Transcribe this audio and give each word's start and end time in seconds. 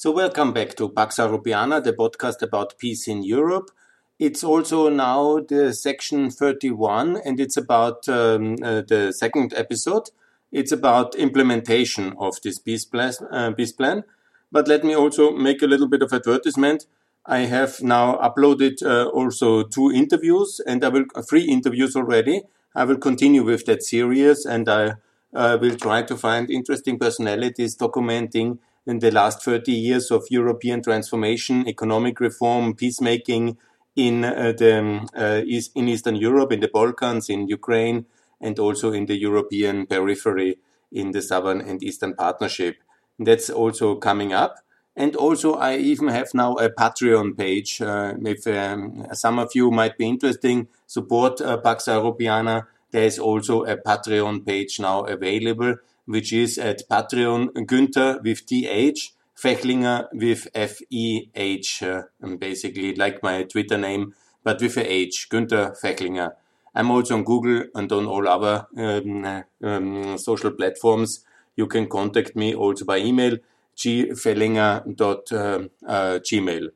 So, 0.00 0.12
welcome 0.12 0.52
back 0.52 0.76
to 0.76 0.90
Pax 0.90 1.16
Europiana, 1.16 1.82
the 1.82 1.92
podcast 1.92 2.40
about 2.40 2.78
peace 2.78 3.08
in 3.08 3.24
Europe. 3.24 3.72
It's 4.20 4.44
also 4.44 4.88
now 4.88 5.40
the 5.40 5.72
section 5.72 6.30
31, 6.30 7.16
and 7.24 7.40
it's 7.40 7.56
about 7.56 8.08
um, 8.08 8.58
uh, 8.62 8.82
the 8.82 9.10
second 9.10 9.54
episode. 9.56 10.10
It's 10.52 10.70
about 10.70 11.16
implementation 11.16 12.14
of 12.16 12.40
this 12.44 12.60
peace 12.60 12.84
plan, 12.84 13.12
uh, 13.32 13.50
peace 13.50 13.72
plan. 13.72 14.04
But 14.52 14.68
let 14.68 14.84
me 14.84 14.94
also 14.94 15.32
make 15.32 15.62
a 15.62 15.66
little 15.66 15.88
bit 15.88 16.02
of 16.02 16.12
advertisement. 16.12 16.86
I 17.26 17.40
have 17.46 17.82
now 17.82 18.18
uploaded 18.18 18.80
uh, 18.84 19.08
also 19.08 19.64
two 19.64 19.90
interviews, 19.90 20.60
and 20.64 20.84
I 20.84 20.90
will 20.90 21.06
uh, 21.16 21.22
three 21.22 21.42
interviews 21.42 21.96
already. 21.96 22.42
I 22.72 22.84
will 22.84 22.98
continue 22.98 23.42
with 23.42 23.66
that 23.66 23.82
series, 23.82 24.46
and 24.46 24.68
I 24.68 24.92
uh, 25.34 25.58
will 25.60 25.74
try 25.76 26.02
to 26.02 26.16
find 26.16 26.48
interesting 26.52 27.00
personalities 27.00 27.76
documenting 27.76 28.58
in 28.88 29.00
the 29.00 29.10
last 29.10 29.44
30 29.44 29.70
years 29.70 30.10
of 30.10 30.24
European 30.30 30.82
transformation, 30.82 31.68
economic 31.68 32.20
reform, 32.20 32.74
peacemaking 32.74 33.58
in 33.94 34.24
uh, 34.24 34.54
the 34.56 34.78
um, 34.78 35.06
uh, 35.14 35.42
in 35.74 35.88
Eastern 35.88 36.16
Europe, 36.16 36.52
in 36.52 36.60
the 36.60 36.68
Balkans, 36.68 37.28
in 37.28 37.48
Ukraine, 37.48 38.06
and 38.40 38.58
also 38.58 38.92
in 38.92 39.04
the 39.04 39.16
European 39.16 39.86
periphery 39.86 40.56
in 40.90 41.10
the 41.12 41.20
Southern 41.20 41.60
and 41.60 41.82
Eastern 41.82 42.14
Partnership. 42.14 42.76
That's 43.18 43.50
also 43.50 43.96
coming 43.96 44.32
up. 44.32 44.54
And 44.96 45.14
also, 45.16 45.54
I 45.54 45.76
even 45.76 46.08
have 46.08 46.32
now 46.32 46.54
a 46.54 46.70
Patreon 46.70 47.36
page. 47.36 47.82
Uh, 47.82 48.14
if 48.24 48.46
um, 48.46 49.06
some 49.12 49.38
of 49.38 49.50
you 49.54 49.70
might 49.70 49.98
be 49.98 50.08
interesting, 50.08 50.68
support 50.86 51.40
uh, 51.40 51.58
Pax 51.58 51.84
Europiana. 51.84 52.66
There 52.90 53.04
is 53.04 53.18
also 53.18 53.64
a 53.64 53.76
Patreon 53.76 54.46
page 54.46 54.80
now 54.80 55.02
available 55.04 55.76
which 56.08 56.32
is 56.32 56.56
at 56.56 56.88
Patreon 56.88 57.52
Günther 57.66 58.22
with 58.22 58.46
TH, 58.46 59.12
Fehlinger 59.36 60.08
with 60.14 60.48
F-E-H, 60.54 61.82
uh, 61.82 62.04
basically 62.38 62.94
like 62.94 63.22
my 63.22 63.42
Twitter 63.42 63.76
name, 63.76 64.14
but 64.42 64.62
with 64.62 64.78
a 64.78 64.90
H, 64.90 65.28
Günther 65.30 65.78
Fehlinger. 65.78 66.32
I'm 66.74 66.90
also 66.90 67.14
on 67.14 67.24
Google 67.24 67.64
and 67.74 67.92
on 67.92 68.06
all 68.06 68.26
other 68.26 68.66
um, 68.76 69.44
um, 69.62 70.16
social 70.16 70.52
platforms. 70.52 71.26
You 71.56 71.66
can 71.66 71.88
contact 71.88 72.34
me 72.34 72.54
also 72.54 72.86
by 72.86 72.96
email, 72.98 73.36
gfehlinger.gmail. 73.76 76.62
Uh, 76.62 76.66
uh, 76.66 76.70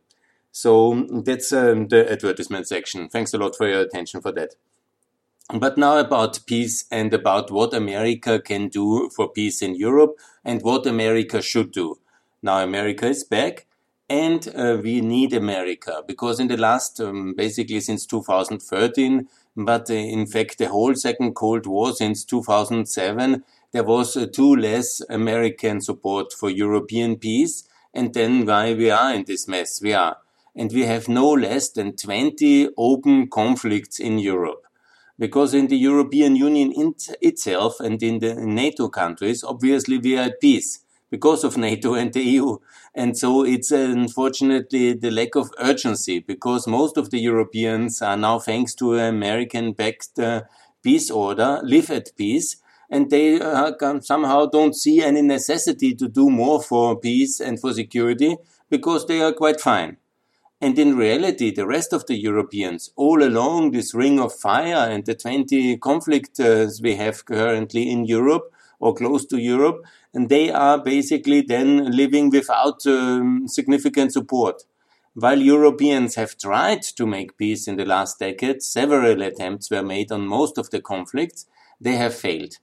so 0.52 1.06
that's 1.24 1.52
um, 1.54 1.88
the 1.88 2.12
advertisement 2.12 2.68
section. 2.68 3.08
Thanks 3.08 3.32
a 3.32 3.38
lot 3.38 3.56
for 3.56 3.66
your 3.66 3.80
attention 3.80 4.20
for 4.20 4.32
that. 4.32 4.56
But 5.50 5.76
now 5.76 5.98
about 5.98 6.40
peace 6.46 6.84
and 6.90 7.12
about 7.12 7.50
what 7.50 7.74
America 7.74 8.40
can 8.40 8.68
do 8.68 9.10
for 9.14 9.28
peace 9.28 9.60
in 9.62 9.74
Europe 9.74 10.16
and 10.44 10.62
what 10.62 10.86
America 10.86 11.42
should 11.42 11.72
do. 11.72 11.98
Now 12.42 12.62
America 12.62 13.06
is 13.06 13.24
back 13.24 13.66
and 14.08 14.46
uh, 14.54 14.78
we 14.82 15.00
need 15.00 15.32
America 15.32 16.02
because 16.06 16.38
in 16.38 16.48
the 16.48 16.56
last, 16.56 17.00
um, 17.00 17.34
basically 17.34 17.80
since 17.80 18.04
2013, 18.06 19.28
but 19.56 19.90
uh, 19.90 19.94
in 19.94 20.26
fact 20.26 20.58
the 20.58 20.68
whole 20.68 20.94
second 20.94 21.34
Cold 21.34 21.66
War 21.66 21.92
since 21.92 22.24
2007, 22.24 23.44
there 23.72 23.84
was 23.84 24.16
uh, 24.16 24.26
too 24.26 24.54
less 24.54 25.00
American 25.08 25.80
support 25.80 26.32
for 26.32 26.50
European 26.50 27.16
peace. 27.16 27.68
And 27.94 28.14
then 28.14 28.46
why 28.46 28.74
we 28.74 28.90
are 28.90 29.14
in 29.14 29.24
this 29.24 29.46
mess 29.48 29.80
we 29.82 29.92
are. 29.92 30.16
And 30.54 30.72
we 30.72 30.82
have 30.82 31.08
no 31.08 31.30
less 31.30 31.70
than 31.70 31.96
20 31.96 32.70
open 32.76 33.28
conflicts 33.28 33.98
in 33.98 34.18
Europe. 34.18 34.61
Because 35.18 35.54
in 35.54 35.68
the 35.68 35.76
European 35.76 36.36
Union 36.36 36.94
itself 37.20 37.80
and 37.80 38.02
in 38.02 38.18
the 38.18 38.34
NATO 38.34 38.88
countries, 38.88 39.44
obviously 39.44 39.98
we 39.98 40.18
are 40.18 40.24
at 40.24 40.40
peace 40.40 40.80
because 41.10 41.44
of 41.44 41.56
NATO 41.68 41.94
and 41.94 42.12
the 42.12 42.22
EU. 42.22 42.56
And 42.94 43.16
so 43.16 43.44
it's 43.44 43.70
uh, 43.70 43.76
unfortunately 43.76 44.94
the 44.94 45.10
lack 45.10 45.34
of 45.36 45.50
urgency 45.58 46.18
because 46.18 46.66
most 46.66 46.96
of 46.96 47.10
the 47.10 47.18
Europeans 47.18 48.02
are 48.02 48.16
now, 48.16 48.38
thanks 48.38 48.74
to 48.76 48.98
American 48.98 49.72
backed 49.72 50.18
uh, 50.18 50.42
peace 50.82 51.10
order, 51.10 51.60
live 51.62 51.90
at 51.90 52.10
peace. 52.16 52.56
And 52.90 53.10
they 53.10 53.40
uh, 53.40 53.72
somehow 54.00 54.46
don't 54.46 54.74
see 54.74 55.02
any 55.02 55.22
necessity 55.22 55.94
to 55.94 56.08
do 56.08 56.28
more 56.28 56.62
for 56.62 56.98
peace 56.98 57.40
and 57.40 57.58
for 57.58 57.72
security 57.72 58.36
because 58.68 59.06
they 59.06 59.22
are 59.22 59.32
quite 59.32 59.60
fine. 59.60 59.96
And 60.62 60.78
in 60.78 60.96
reality, 60.96 61.50
the 61.50 61.66
rest 61.66 61.92
of 61.92 62.06
the 62.06 62.14
Europeans, 62.14 62.92
all 62.94 63.20
along 63.20 63.72
this 63.72 63.94
ring 63.94 64.20
of 64.20 64.32
fire 64.32 64.88
and 64.88 65.04
the 65.04 65.16
20 65.16 65.76
conflicts 65.78 66.38
uh, 66.38 66.70
we 66.80 66.94
have 66.94 67.24
currently 67.24 67.90
in 67.90 68.04
Europe 68.04 68.44
or 68.78 68.94
close 68.94 69.26
to 69.26 69.38
Europe, 69.38 69.84
and 70.14 70.28
they 70.28 70.52
are 70.52 70.78
basically 70.78 71.40
then 71.40 71.90
living 71.90 72.30
without 72.30 72.86
um, 72.86 73.48
significant 73.48 74.12
support. 74.12 74.62
While 75.14 75.40
Europeans 75.40 76.14
have 76.14 76.38
tried 76.38 76.82
to 76.82 77.06
make 77.06 77.36
peace 77.36 77.66
in 77.66 77.74
the 77.74 77.84
last 77.84 78.20
decade, 78.20 78.62
several 78.62 79.20
attempts 79.20 79.68
were 79.68 79.82
made 79.82 80.12
on 80.12 80.28
most 80.28 80.58
of 80.58 80.70
the 80.70 80.80
conflicts, 80.80 81.44
they 81.80 81.96
have 81.96 82.14
failed. 82.14 82.58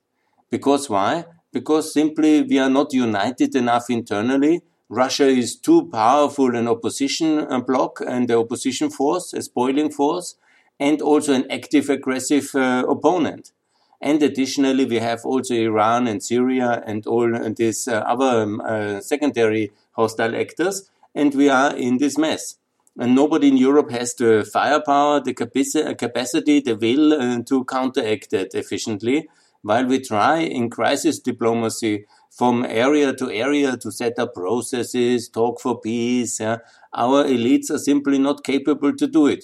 Because 0.50 0.90
why? 0.90 1.26
Because 1.52 1.94
simply 1.94 2.44
we 2.44 2.60
are 2.60 2.70
not 2.70 2.94
united 2.94 3.56
enough 3.56 3.90
internally 3.90 4.62
Russia 4.90 5.28
is 5.28 5.56
too 5.56 5.88
powerful 5.88 6.56
an 6.56 6.68
opposition 6.68 7.40
uh, 7.40 7.60
bloc 7.60 8.02
and 8.08 8.28
the 8.28 8.38
opposition 8.38 8.90
force, 8.90 9.34
a 9.34 9.42
spoiling 9.44 9.92
force, 9.92 10.36
and 10.80 11.00
also 11.00 11.34
an 11.34 11.46
active 11.52 11.90
aggressive 11.90 12.50
uh, 12.56 12.84
opponent. 12.90 13.52
And 14.02 14.24
additionally, 14.24 14.86
we 14.86 14.98
have 14.98 15.26
also 15.26 15.54
Iran 15.54 16.08
and 16.08 16.24
Syria 16.24 16.82
and 16.88 17.06
all 17.06 17.30
these 17.56 17.88
uh, 17.88 17.98
other 18.08 18.42
um, 18.42 18.62
uh, 18.62 19.00
secondary 19.02 19.72
hostile 19.92 20.36
actors, 20.36 20.90
and 21.14 21.36
we 21.36 21.50
are 21.50 21.76
in 21.76 22.00
this 22.00 22.18
mess. 22.18 22.56
And 22.98 23.14
nobody 23.14 23.50
in 23.50 23.58
Europe 23.58 23.92
has 23.92 24.16
the 24.16 24.50
firepower, 24.52 25.20
the 25.20 25.34
capacity, 25.34 26.62
the 26.62 26.76
will 26.76 27.14
uh, 27.14 27.44
to 27.44 27.64
counteract 27.66 28.32
that 28.32 28.56
efficiently, 28.56 29.30
while 29.62 29.86
we 29.86 30.00
try 30.00 30.40
in 30.40 30.70
crisis 30.70 31.20
diplomacy 31.20 32.06
from 32.40 32.64
area 32.64 33.14
to 33.14 33.30
area 33.30 33.76
to 33.76 33.92
set 33.92 34.18
up 34.18 34.34
processes, 34.34 35.28
talk 35.28 35.60
for 35.60 35.82
peace. 35.82 36.40
Yeah. 36.40 36.60
Our 36.94 37.26
elites 37.26 37.70
are 37.70 37.78
simply 37.78 38.18
not 38.18 38.46
capable 38.46 38.96
to 38.96 39.08
do 39.08 39.28
it 39.28 39.44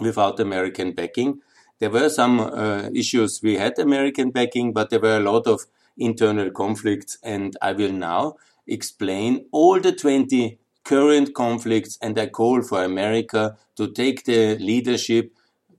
without 0.00 0.40
American 0.40 0.92
backing. 0.92 1.42
There 1.78 1.90
were 1.90 2.08
some 2.08 2.40
uh, 2.40 2.88
issues 2.94 3.40
we 3.42 3.58
had 3.58 3.78
American 3.78 4.30
backing, 4.30 4.72
but 4.72 4.88
there 4.88 5.00
were 5.00 5.18
a 5.18 5.28
lot 5.32 5.46
of 5.46 5.66
internal 5.98 6.50
conflicts, 6.50 7.18
and 7.22 7.54
I 7.60 7.72
will 7.72 7.92
now 7.92 8.36
explain 8.66 9.44
all 9.52 9.78
the 9.78 9.92
20 9.92 10.58
current 10.82 11.34
conflicts, 11.34 11.98
and 12.00 12.18
I 12.18 12.28
call 12.28 12.62
for 12.62 12.84
America 12.84 13.58
to 13.76 13.92
take 13.92 14.24
the 14.24 14.56
leadership, 14.56 15.30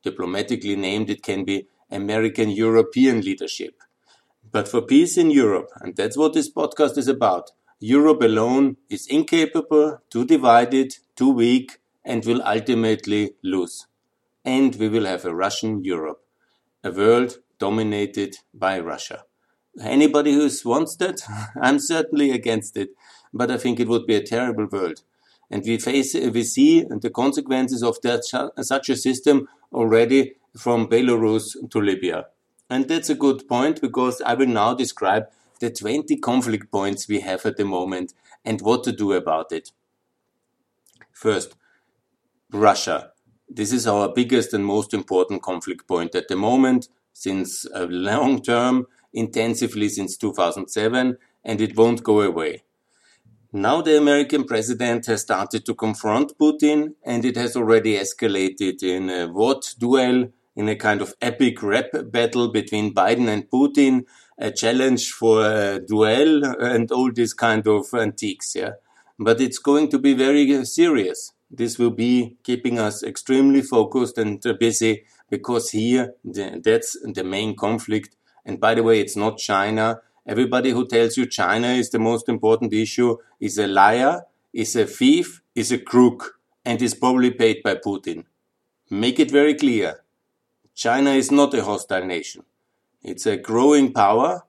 diplomatically 0.04 0.76
named, 0.76 1.10
it 1.10 1.24
can 1.24 1.44
be 1.44 1.66
American 1.90 2.52
European 2.52 3.22
leadership 3.22 3.82
but 4.52 4.68
for 4.68 4.82
peace 4.82 5.18
in 5.18 5.32
Europe. 5.32 5.70
And 5.82 5.96
that's 5.96 6.18
what 6.18 6.34
this 6.34 6.52
podcast 6.52 6.98
is 6.98 7.08
about. 7.08 7.52
Europe 7.80 8.22
alone 8.22 8.78
is 8.90 9.08
incapable, 9.08 10.00
too 10.10 10.26
divided, 10.26 10.98
too 11.16 11.32
weak, 11.32 11.80
and 12.04 12.26
will 12.26 12.42
ultimately 12.44 13.34
lose. 13.44 13.88
And 14.44 14.76
we 14.76 14.90
will 14.90 15.06
have 15.06 15.26
a 15.26 15.36
Russian 15.36 15.84
Europe, 15.84 16.22
a 16.84 16.92
world 16.92 17.38
dominated 17.60 18.38
by 18.54 18.80
Russia. 18.80 19.26
Anybody 19.80 20.34
who 20.34 20.50
wants 20.66 20.96
that, 20.98 21.22
I'm 21.62 21.80
certainly 21.80 22.32
against 22.32 22.78
it, 22.78 22.90
but 23.34 23.52
I 23.52 23.58
think 23.58 23.80
it 23.80 23.88
would 23.88 24.08
be 24.08 24.16
a 24.16 24.24
terrible 24.24 24.68
world. 24.72 25.02
And 25.52 25.64
we 25.64 25.78
face, 25.78 26.14
we 26.14 26.44
see 26.44 26.84
the 26.84 27.10
consequences 27.10 27.84
of 27.84 28.02
that, 28.02 28.24
such 28.62 28.90
a 28.90 28.96
system 28.96 29.48
already 29.72 30.34
from 30.58 30.88
Belarus 30.88 31.56
to 31.70 31.80
Libya. 31.80 32.26
And 32.70 32.88
that's 32.88 33.10
a 33.10 33.16
good 33.16 33.48
point 33.48 33.82
because 33.82 34.22
I 34.22 34.34
will 34.34 34.48
now 34.48 34.74
describe 34.74 35.28
the 35.60 35.72
20 35.72 36.18
conflict 36.18 36.72
points 36.72 37.08
we 37.08 37.22
have 37.22 37.46
at 37.46 37.58
the 37.58 37.66
moment 37.66 38.14
and 38.44 38.62
what 38.62 38.84
to 38.84 38.92
do 38.92 39.14
about 39.14 39.52
it. 39.52 39.72
First, 41.12 41.56
Russia. 42.52 43.12
This 43.50 43.72
is 43.72 43.88
our 43.88 44.12
biggest 44.14 44.54
and 44.54 44.66
most 44.66 44.94
important 44.94 45.42
conflict 45.42 45.88
point 45.88 46.16
at 46.16 46.28
the 46.28 46.36
moment 46.36 46.90
since 47.14 47.66
a 47.74 47.86
long 47.86 48.42
term, 48.42 48.88
intensively 49.14 49.90
since 49.90 50.18
2007, 50.18 51.18
and 51.44 51.62
it 51.62 51.76
won't 51.78 52.04
go 52.04 52.22
away. 52.22 52.64
Now 53.54 53.82
the 53.82 53.98
American 53.98 54.44
president 54.44 55.06
has 55.06 55.22
started 55.22 55.66
to 55.66 55.74
confront 55.74 56.38
Putin 56.38 56.96
and 57.04 57.24
it 57.24 57.38
has 57.38 57.56
already 57.56 57.98
escalated 57.98 58.84
in 58.84 59.10
a 59.10 59.28
what 59.28 59.74
duel 59.80 60.30
in 60.58 60.68
a 60.68 60.76
kind 60.76 61.02
of 61.02 61.14
epic 61.22 61.64
rap 61.64 61.86
battle 62.12 62.52
between 62.52 62.94
Biden 62.94 63.30
and 63.30 63.50
Putin, 63.50 64.04
a 64.38 64.52
challenge 64.52 65.12
for 65.12 65.46
a 65.46 65.80
duel 65.80 66.44
and 66.44 66.92
all 66.92 67.12
these 67.14 67.34
kind 67.34 67.66
of 67.68 67.86
antiques. 67.94 68.56
Yeah. 68.56 68.74
But 69.18 69.40
it's 69.40 69.60
going 69.60 69.90
to 69.92 70.00
be 70.00 70.14
very 70.14 70.54
uh, 70.54 70.66
serious. 70.66 71.32
This 71.50 71.80
will 71.80 71.92
be 71.92 72.36
keeping 72.44 72.78
us 72.78 73.04
extremely 73.04 73.62
focused 73.62 74.18
and 74.18 74.46
uh, 74.46 74.54
busy 74.60 75.06
because 75.30 75.70
here 75.72 76.16
the, 76.26 76.60
that's 76.62 76.98
the 77.02 77.24
main 77.24 77.56
conflict. 77.56 78.18
And 78.46 78.60
by 78.60 78.76
the 78.76 78.84
way, 78.84 79.00
it's 79.00 79.16
not 79.16 79.38
China 79.38 80.02
Everybody 80.28 80.72
who 80.72 80.86
tells 80.86 81.16
you 81.16 81.26
China 81.26 81.70
is 81.70 81.90
the 81.90 82.00
most 82.00 82.28
important 82.28 82.74
issue 82.74 83.16
is 83.40 83.58
a 83.58 83.66
liar, 83.66 84.24
is 84.52 84.76
a 84.76 84.86
thief, 84.86 85.42
is 85.56 85.72
a 85.72 85.78
crook, 85.78 86.38
and 86.66 86.82
is 86.82 86.94
probably 86.94 87.32
paid 87.32 87.64
by 87.64 87.76
Putin. 87.76 88.26
Make 88.90 89.22
it 89.22 89.32
very 89.32 89.56
clear. 89.56 90.04
China 90.78 91.10
is 91.10 91.32
not 91.32 91.56
a 91.56 91.64
hostile 91.64 92.06
nation. 92.06 92.44
It's 93.02 93.26
a 93.26 93.36
growing 93.36 93.94
power. 93.94 94.44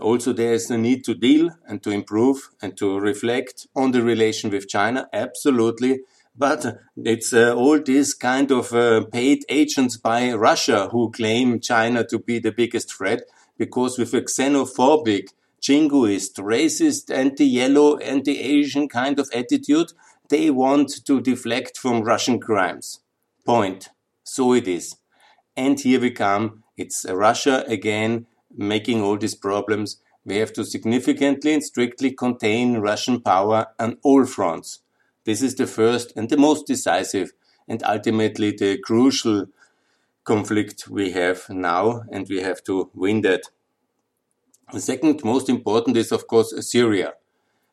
Also, 0.00 0.32
there 0.32 0.54
is 0.54 0.70
a 0.70 0.78
need 0.78 1.04
to 1.04 1.14
deal 1.14 1.50
and 1.68 1.82
to 1.82 1.90
improve 1.90 2.48
and 2.62 2.78
to 2.78 2.98
reflect 2.98 3.66
on 3.76 3.90
the 3.90 4.02
relation 4.02 4.48
with 4.50 4.68
China. 4.68 5.06
Absolutely. 5.12 6.00
But 6.34 6.78
it's 6.96 7.34
uh, 7.34 7.54
all 7.54 7.78
these 7.78 8.14
kind 8.14 8.50
of 8.50 8.72
uh, 8.72 9.04
paid 9.12 9.44
agents 9.50 9.98
by 9.98 10.32
Russia 10.32 10.88
who 10.92 11.10
claim 11.10 11.60
China 11.60 12.06
to 12.06 12.18
be 12.18 12.38
the 12.38 12.52
biggest 12.52 12.94
threat 12.94 13.20
because 13.58 13.98
with 13.98 14.14
a 14.14 14.22
xenophobic, 14.22 15.28
jingoist, 15.60 16.36
racist, 16.38 17.14
anti-yellow, 17.14 17.98
anti-Asian 17.98 18.88
kind 18.88 19.18
of 19.18 19.28
attitude, 19.34 19.92
they 20.30 20.48
want 20.48 21.04
to 21.04 21.20
deflect 21.20 21.76
from 21.76 22.00
Russian 22.00 22.40
crimes. 22.40 23.00
Point. 23.44 23.90
So 24.24 24.54
it 24.54 24.66
is. 24.66 24.96
And 25.60 25.78
here 25.78 26.00
we 26.00 26.10
come. 26.10 26.64
It's 26.78 27.04
Russia 27.06 27.64
again 27.68 28.26
making 28.56 29.02
all 29.02 29.18
these 29.18 29.34
problems. 29.34 30.00
We 30.24 30.36
have 30.36 30.54
to 30.54 30.64
significantly 30.64 31.52
and 31.52 31.62
strictly 31.62 32.12
contain 32.12 32.78
Russian 32.78 33.20
power 33.20 33.66
on 33.78 33.98
all 34.02 34.24
fronts. 34.24 34.78
This 35.26 35.42
is 35.42 35.54
the 35.54 35.66
first 35.66 36.14
and 36.16 36.30
the 36.30 36.38
most 36.38 36.66
decisive 36.66 37.34
and 37.68 37.82
ultimately 37.82 38.52
the 38.52 38.78
crucial 38.78 39.48
conflict 40.24 40.88
we 40.88 41.10
have 41.10 41.50
now, 41.50 42.04
and 42.10 42.26
we 42.30 42.40
have 42.40 42.64
to 42.64 42.90
win 42.94 43.20
that. 43.20 43.42
The 44.72 44.80
second 44.80 45.22
most 45.24 45.50
important 45.50 45.94
is, 45.98 46.10
of 46.10 46.26
course, 46.26 46.54
Syria. 46.70 47.12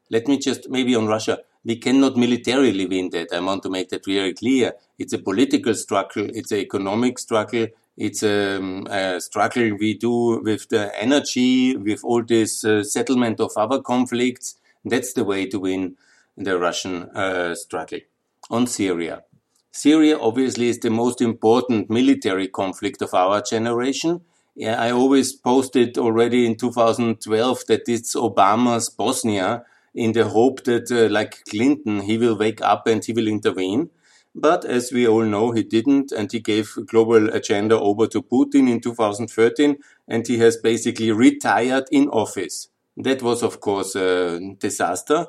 Let 0.09 0.27
me 0.27 0.37
just 0.39 0.69
maybe 0.69 0.93
on 0.93 1.07
Russia. 1.07 1.37
We 1.67 1.75
cannot 1.75 2.15
militarily 2.15 2.85
win 2.85 3.09
that. 3.09 3.33
I 3.33 3.41
want 3.41 3.61
to 3.63 3.69
make 3.69 3.89
that 3.89 4.05
very 4.05 4.33
clear. 4.33 4.75
It's 4.97 5.11
a 5.11 5.17
political 5.17 5.73
struggle. 5.73 6.25
It's 6.33 6.53
an 6.53 6.59
economic 6.59 7.19
struggle. 7.19 7.67
It's 7.97 8.23
a, 8.23 8.55
um, 8.55 8.87
a 8.89 9.19
struggle 9.19 9.75
we 9.77 9.95
do 9.95 10.39
with 10.41 10.69
the 10.69 10.97
energy, 10.97 11.75
with 11.75 12.05
all 12.05 12.23
this 12.23 12.63
uh, 12.63 12.83
settlement 12.83 13.41
of 13.41 13.51
other 13.57 13.81
conflicts. 13.81 14.55
That's 14.85 15.11
the 15.11 15.25
way 15.25 15.45
to 15.47 15.59
win 15.59 15.97
the 16.37 16.57
Russian 16.57 17.03
uh, 17.13 17.53
struggle. 17.53 17.99
On 18.49 18.65
Syria. 18.65 19.23
Syria 19.69 20.17
obviously 20.17 20.69
is 20.69 20.79
the 20.79 20.89
most 20.89 21.19
important 21.19 21.89
military 21.89 22.47
conflict 22.47 23.01
of 23.01 23.13
our 23.13 23.41
generation. 23.41 24.21
I 24.57 24.91
always 24.91 25.33
posted 25.33 25.97
already 25.97 26.45
in 26.45 26.55
2012 26.55 27.59
that 27.67 27.81
it's 27.89 28.15
Obama's 28.15 28.89
Bosnia 28.89 29.65
in 29.93 30.13
the 30.13 30.25
hope 30.25 30.63
that, 30.63 30.91
uh, 30.91 31.11
like 31.11 31.43
Clinton, 31.49 32.01
he 32.01 32.17
will 32.17 32.37
wake 32.37 32.61
up 32.61 32.87
and 32.87 33.03
he 33.03 33.13
will 33.13 33.27
intervene. 33.27 33.89
But 34.35 34.65
as 34.65 34.91
we 34.91 35.07
all 35.07 35.23
know, 35.23 35.51
he 35.51 35.63
didn't, 35.63 36.11
and 36.11 36.31
he 36.31 36.39
gave 36.39 36.75
global 36.85 37.29
agenda 37.33 37.79
over 37.79 38.05
to 38.07 38.21
Putin 38.21 38.69
in 38.69 38.79
2013, 38.79 39.77
and 40.07 40.27
he 40.27 40.37
has 40.37 40.57
basically 40.57 41.11
retired 41.11 41.85
in 41.91 42.07
office. 42.09 42.69
That 42.95 43.23
was, 43.23 43.41
of 43.41 43.59
course, 43.59 43.95
a 43.95 44.39
disaster. 44.59 45.25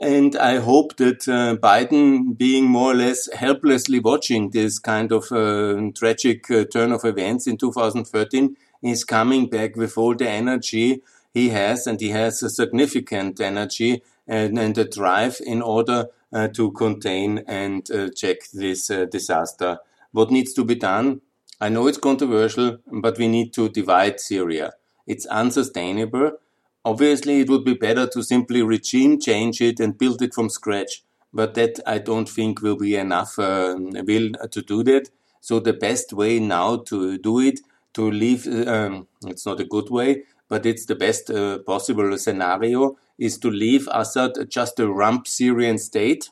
And 0.00 0.36
I 0.36 0.58
hope 0.58 0.96
that 0.96 1.26
uh, 1.28 1.56
Biden, 1.56 2.36
being 2.36 2.64
more 2.64 2.92
or 2.92 2.94
less 2.94 3.32
helplessly 3.32 4.00
watching 4.00 4.50
this 4.50 4.78
kind 4.78 5.12
of 5.12 5.30
uh, 5.30 5.90
tragic 5.94 6.50
uh, 6.50 6.64
turn 6.64 6.92
of 6.92 7.04
events 7.04 7.46
in 7.46 7.56
2013, 7.56 8.56
is 8.82 9.04
coming 9.04 9.48
back 9.48 9.76
with 9.76 9.96
all 9.96 10.14
the 10.14 10.28
energy 10.28 11.00
he 11.34 11.50
has, 11.50 11.86
and 11.86 12.00
he 12.00 12.10
has 12.10 12.42
a 12.42 12.48
significant 12.48 13.40
energy 13.40 14.02
and, 14.26 14.58
and 14.58 14.78
a 14.78 14.84
drive 14.84 15.36
in 15.44 15.60
order 15.60 16.06
uh, 16.32 16.48
to 16.48 16.72
contain 16.72 17.44
and 17.46 17.90
uh, 17.90 18.08
check 18.16 18.38
this 18.54 18.90
uh, 18.90 19.04
disaster. 19.04 19.78
What 20.12 20.30
needs 20.30 20.54
to 20.54 20.64
be 20.64 20.76
done? 20.76 21.20
I 21.60 21.68
know 21.68 21.86
it's 21.86 21.98
controversial, 21.98 22.78
but 22.86 23.18
we 23.18 23.28
need 23.28 23.52
to 23.54 23.68
divide 23.68 24.20
Syria. 24.20 24.72
It's 25.06 25.26
unsustainable 25.26 26.38
Obviously, 26.84 27.40
it 27.40 27.48
would 27.48 27.64
be 27.64 27.74
better 27.74 28.06
to 28.06 28.22
simply 28.22 28.62
regime 28.62 29.18
change 29.18 29.60
it 29.62 29.80
and 29.80 29.96
build 29.96 30.20
it 30.20 30.34
from 30.34 30.50
scratch. 30.50 31.02
But 31.32 31.54
that 31.54 31.80
I 31.86 31.98
don't 31.98 32.28
think 32.28 32.60
will 32.60 32.76
be 32.76 32.94
enough 32.94 33.38
uh, 33.38 33.76
will 33.78 34.32
to 34.50 34.62
do 34.62 34.84
that. 34.84 35.08
So 35.40 35.60
the 35.60 35.72
best 35.72 36.12
way 36.12 36.38
now 36.38 36.76
to 36.88 37.18
do 37.18 37.40
it, 37.40 37.60
to 37.94 38.10
leave, 38.10 38.46
um, 38.68 39.08
it's 39.26 39.46
not 39.46 39.60
a 39.60 39.64
good 39.64 39.90
way, 39.90 40.24
but 40.54 40.66
it's 40.66 40.86
the 40.86 40.94
best 40.94 41.30
uh, 41.30 41.58
possible 41.58 42.16
scenario, 42.16 42.96
is 43.18 43.38
to 43.38 43.50
leave 43.50 43.88
Assad 43.90 44.34
just 44.48 44.78
a 44.78 44.86
rump 44.88 45.26
Syrian 45.26 45.78
state 45.78 46.30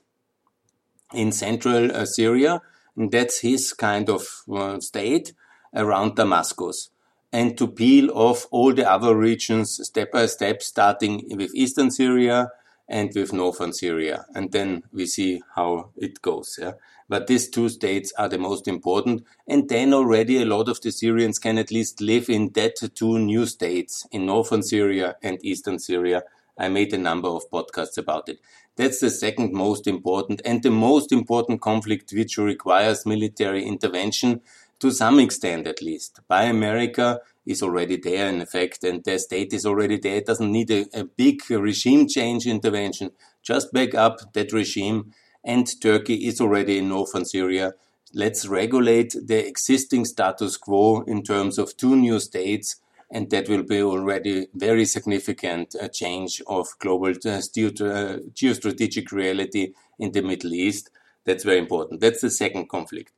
in 1.13 1.33
central 1.33 1.91
uh, 1.91 2.07
Syria. 2.07 2.63
And 2.97 3.11
that's 3.11 3.41
his 3.41 3.73
kind 3.73 4.09
of 4.09 4.45
uh, 4.49 4.79
state 4.79 5.33
around 5.75 6.15
Damascus 6.15 6.91
and 7.33 7.59
to 7.59 7.67
peel 7.67 8.13
off 8.13 8.47
all 8.53 8.73
the 8.73 8.89
other 8.89 9.17
regions 9.17 9.85
step 9.85 10.13
by 10.13 10.27
step, 10.27 10.63
starting 10.63 11.27
with 11.37 11.53
eastern 11.53 11.91
Syria 11.91 12.53
and 12.89 13.11
with 13.15 13.33
northern 13.33 13.73
Syria. 13.73 14.27
And 14.35 14.53
then 14.53 14.83
we 14.93 15.07
see 15.07 15.43
how 15.55 15.91
it 15.97 16.21
goes. 16.23 16.59
Yeah? 16.61 16.73
But 17.09 17.27
these 17.27 17.49
two 17.49 17.69
states 17.69 18.13
are 18.19 18.29
the 18.29 18.39
most 18.39 18.67
important. 18.69 19.25
And 19.47 19.69
then 19.69 19.93
already 19.93 20.41
a 20.41 20.47
lot 20.47 20.69
of 20.69 20.81
the 20.81 20.91
Syrians 20.91 21.39
can 21.39 21.59
at 21.59 21.71
least 21.71 22.01
live 22.01 22.29
in 22.29 22.51
that 22.55 22.77
two 22.95 23.19
new 23.19 23.47
states 23.47 24.07
in 24.11 24.27
northern 24.27 24.63
Syria 24.63 25.17
and 25.23 25.39
eastern 25.45 25.79
Syria. 25.79 26.23
I 26.59 26.69
made 26.69 26.93
a 26.93 26.99
number 26.99 27.29
of 27.29 27.51
podcasts 27.51 27.99
about 27.99 28.29
it. 28.29 28.39
That's 28.77 29.01
the 29.01 29.11
second 29.11 29.53
most 29.53 29.87
important 29.87 30.41
and 30.45 30.63
the 30.63 30.71
most 30.71 31.13
important 31.13 31.61
conflict 31.61 32.13
which 32.13 32.39
requires 32.39 33.05
military 33.07 33.65
intervention 33.65 34.41
to 34.81 34.91
some 34.91 35.21
extent 35.21 35.67
at 35.67 35.81
least. 35.81 36.21
by 36.29 36.45
America 36.45 37.21
is 37.47 37.63
already 37.63 37.97
there 37.97 38.29
in 38.29 38.41
effect 38.41 38.85
and 38.85 39.03
the 39.05 39.19
state 39.19 39.53
is 39.53 39.67
already 39.67 39.99
there. 39.99 40.17
It 40.17 40.27
doesn't 40.27 40.51
need 40.51 40.71
a, 40.71 40.87
a 40.95 41.05
big 41.05 41.51
regime 41.51 42.09
change 42.09 42.47
intervention. 42.47 43.11
Just 43.43 43.73
back 43.73 43.95
up 43.95 44.33
that 44.35 44.53
regime 44.53 45.13
and 45.45 45.69
Turkey 45.81 46.27
is 46.27 46.41
already 46.41 46.79
in 46.79 46.89
northern 46.89 47.25
Syria. 47.25 47.75
Let's 48.15 48.47
regulate 48.47 49.17
the 49.27 49.47
existing 49.47 50.05
status 50.05 50.57
quo 50.57 51.03
in 51.03 51.23
terms 51.23 51.59
of 51.59 51.77
two 51.77 51.97
new 51.97 52.21
states 52.21 52.77
and 53.11 53.29
that 53.31 53.49
will 53.49 53.63
be 53.63 53.83
already 53.83 54.47
very 54.55 54.85
significant 54.87 55.75
uh, 55.81 55.89
change 55.89 56.41
of 56.47 56.69
global 56.79 57.11
uh, 57.11 57.31
uh 57.31 58.19
geostrategic 58.41 59.13
reality 59.13 59.73
in 59.99 60.13
the 60.13 60.23
Middle 60.23 60.55
East. 60.55 60.91
That's 61.25 61.45
very 61.45 61.59
important. 61.59 62.01
That's 62.01 62.23
the 62.23 62.31
second 62.31 62.69
conflict. 62.69 63.13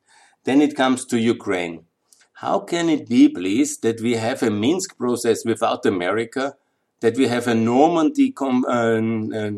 Then 0.44 0.60
it 0.60 0.76
comes 0.76 1.04
to 1.06 1.18
Ukraine. 1.18 1.84
How 2.44 2.58
can 2.58 2.90
it 2.90 3.08
be, 3.08 3.30
please, 3.30 3.78
that 3.78 4.02
we 4.02 4.16
have 4.16 4.42
a 4.42 4.50
Minsk 4.50 4.98
process 4.98 5.46
without 5.46 5.86
America, 5.86 6.54
that 7.00 7.16
we 7.16 7.26
have 7.26 7.46
a 7.48 7.54
Normandy 7.54 8.34
uh, 8.38 9.00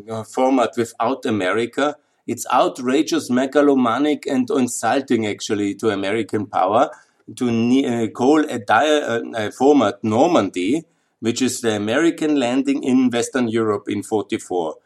uh, 0.08 0.22
format 0.22 0.70
without 0.76 1.26
America? 1.26 1.96
It's 2.28 2.46
outrageous, 2.54 3.28
megalomaniac, 3.28 4.26
and 4.26 4.48
insulting 4.48 5.26
actually 5.26 5.74
to 5.80 5.90
American 5.90 6.46
power 6.46 6.90
to 7.34 7.48
uh, 7.48 8.06
call 8.06 8.44
a, 8.48 8.60
uh, 8.70 9.20
a 9.34 9.50
format 9.50 10.04
Normandy, 10.04 10.84
which 11.18 11.42
is 11.42 11.62
the 11.62 11.74
American 11.74 12.36
landing 12.36 12.84
in 12.84 13.10
Western 13.10 13.48
Europe 13.48 13.88
in 13.88 14.04
44. 14.04 14.76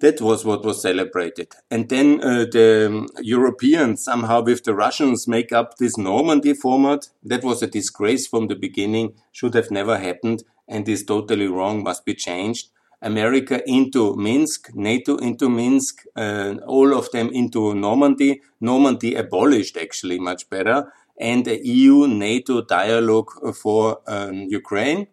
That 0.00 0.20
was 0.20 0.44
what 0.44 0.64
was 0.64 0.82
celebrated. 0.82 1.54
And 1.70 1.88
then 1.88 2.20
uh, 2.22 2.46
the 2.50 2.86
um, 2.88 3.06
Europeans 3.20 4.04
somehow 4.04 4.42
with 4.42 4.64
the 4.64 4.74
Russians 4.74 5.28
make 5.28 5.52
up 5.52 5.76
this 5.78 5.96
Normandy 5.96 6.52
format. 6.52 7.08
That 7.22 7.44
was 7.44 7.62
a 7.62 7.68
disgrace 7.68 8.26
from 8.26 8.48
the 8.48 8.56
beginning, 8.56 9.14
should 9.32 9.54
have 9.54 9.70
never 9.70 9.98
happened 9.98 10.42
and 10.66 10.88
is 10.88 11.04
totally 11.04 11.46
wrong, 11.46 11.82
must 11.82 12.04
be 12.04 12.14
changed. 12.14 12.68
America 13.04 13.62
into 13.66 14.16
Minsk, 14.16 14.74
NATO 14.74 15.16
into 15.18 15.50
Minsk, 15.50 16.04
uh, 16.16 16.54
all 16.66 16.96
of 16.96 17.10
them 17.12 17.28
into 17.28 17.74
Normandy. 17.74 18.40
Normandy 18.60 19.14
abolished 19.14 19.76
actually 19.76 20.18
much 20.18 20.48
better. 20.48 20.90
And 21.20 21.44
the 21.44 21.64
EU 21.64 22.08
NATO 22.08 22.62
dialogue 22.62 23.30
for 23.54 24.00
um, 24.06 24.46
Ukraine. 24.48 25.06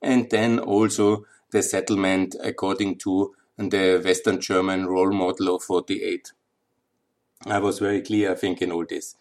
And 0.00 0.30
then 0.30 0.58
also 0.58 1.26
the 1.52 1.62
settlement 1.62 2.34
according 2.42 2.98
to 2.98 3.34
and 3.58 3.70
the 3.70 4.00
Western 4.04 4.40
German 4.40 4.86
role 4.86 5.12
model 5.12 5.54
of 5.54 5.62
48. 5.62 6.32
I 7.46 7.58
was 7.58 7.78
very 7.78 8.02
clear, 8.02 8.32
I 8.32 8.34
think, 8.34 8.62
in 8.62 8.72
all 8.72 8.84
this. 8.88 9.16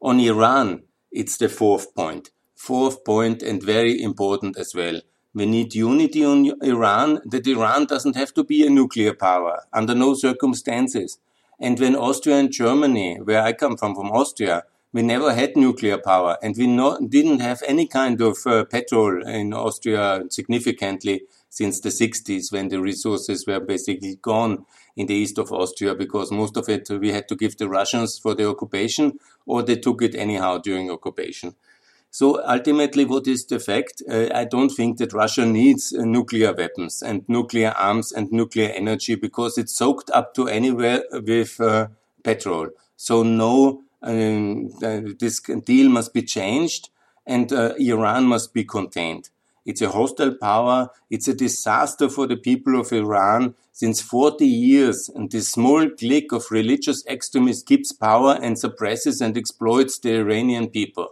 On 0.00 0.18
Iran, 0.20 0.82
it's 1.10 1.36
the 1.36 1.48
fourth 1.48 1.94
point. 1.94 2.30
Fourth 2.54 3.04
point 3.04 3.42
and 3.42 3.62
very 3.62 4.02
important 4.02 4.58
as 4.58 4.74
well. 4.74 5.00
We 5.34 5.46
need 5.46 5.74
unity 5.74 6.24
on 6.24 6.52
Iran, 6.62 7.20
that 7.24 7.46
Iran 7.46 7.86
doesn't 7.86 8.16
have 8.16 8.34
to 8.34 8.44
be 8.44 8.66
a 8.66 8.70
nuclear 8.70 9.14
power 9.14 9.64
under 9.72 9.94
no 9.94 10.14
circumstances. 10.14 11.18
And 11.58 11.78
when 11.78 11.96
Austria 11.96 12.36
and 12.36 12.52
Germany, 12.52 13.18
where 13.22 13.42
I 13.42 13.52
come 13.52 13.76
from, 13.76 13.94
from 13.94 14.10
Austria, 14.10 14.64
We 14.94 15.00
never 15.00 15.32
had 15.32 15.56
nuclear 15.56 15.96
power, 15.96 16.36
and 16.42 16.54
we 16.54 16.66
no, 16.66 16.98
didn't 17.00 17.40
have 17.40 17.62
any 17.66 17.86
kind 17.86 18.20
of 18.20 18.36
uh, 18.46 18.66
petrol 18.66 19.26
in 19.26 19.54
Austria 19.54 20.24
significantly 20.28 21.22
since 21.52 21.80
the 21.80 21.90
60s 21.90 22.50
when 22.50 22.68
the 22.68 22.80
resources 22.80 23.46
were 23.46 23.60
basically 23.60 24.16
gone 24.22 24.64
in 24.96 25.06
the 25.06 25.14
east 25.14 25.36
of 25.36 25.52
Austria 25.52 25.94
because 25.94 26.32
most 26.32 26.56
of 26.56 26.66
it 26.70 26.88
we 26.88 27.12
had 27.12 27.28
to 27.28 27.36
give 27.36 27.58
the 27.58 27.68
Russians 27.68 28.18
for 28.18 28.34
the 28.34 28.48
occupation 28.48 29.18
or 29.44 29.62
they 29.62 29.76
took 29.76 30.00
it 30.00 30.14
anyhow 30.14 30.56
during 30.56 30.90
occupation. 30.90 31.54
So 32.10 32.42
ultimately, 32.46 33.04
what 33.04 33.26
is 33.26 33.44
the 33.44 33.58
fact? 33.58 34.02
Uh, 34.08 34.28
I 34.34 34.44
don't 34.44 34.70
think 34.70 34.96
that 34.98 35.12
Russia 35.12 35.44
needs 35.44 35.92
uh, 35.92 36.04
nuclear 36.06 36.54
weapons 36.54 37.02
and 37.02 37.22
nuclear 37.28 37.72
arms 37.76 38.12
and 38.12 38.32
nuclear 38.32 38.70
energy 38.70 39.14
because 39.14 39.58
it's 39.58 39.74
soaked 39.74 40.10
up 40.14 40.32
to 40.36 40.48
anywhere 40.48 41.04
with 41.12 41.60
uh, 41.60 41.88
petrol. 42.24 42.68
So 42.96 43.22
no, 43.22 43.82
um, 44.02 44.70
this 45.20 45.40
deal 45.40 45.90
must 45.90 46.14
be 46.14 46.22
changed 46.22 46.88
and 47.26 47.52
uh, 47.52 47.74
Iran 47.78 48.24
must 48.24 48.54
be 48.54 48.64
contained. 48.64 49.28
It's 49.64 49.80
a 49.80 49.90
hostile 49.90 50.34
power. 50.34 50.90
It's 51.10 51.28
a 51.28 51.34
disaster 51.34 52.08
for 52.08 52.26
the 52.26 52.36
people 52.36 52.78
of 52.80 52.92
Iran. 52.92 53.54
Since 53.72 54.02
40 54.02 54.46
years, 54.46 55.08
and 55.08 55.30
this 55.30 55.50
small 55.50 55.88
clique 55.90 56.32
of 56.32 56.50
religious 56.50 57.06
extremists 57.06 57.62
keeps 57.62 57.92
power 57.92 58.38
and 58.42 58.58
suppresses 58.58 59.20
and 59.20 59.36
exploits 59.36 59.98
the 59.98 60.16
Iranian 60.16 60.68
people 60.68 61.08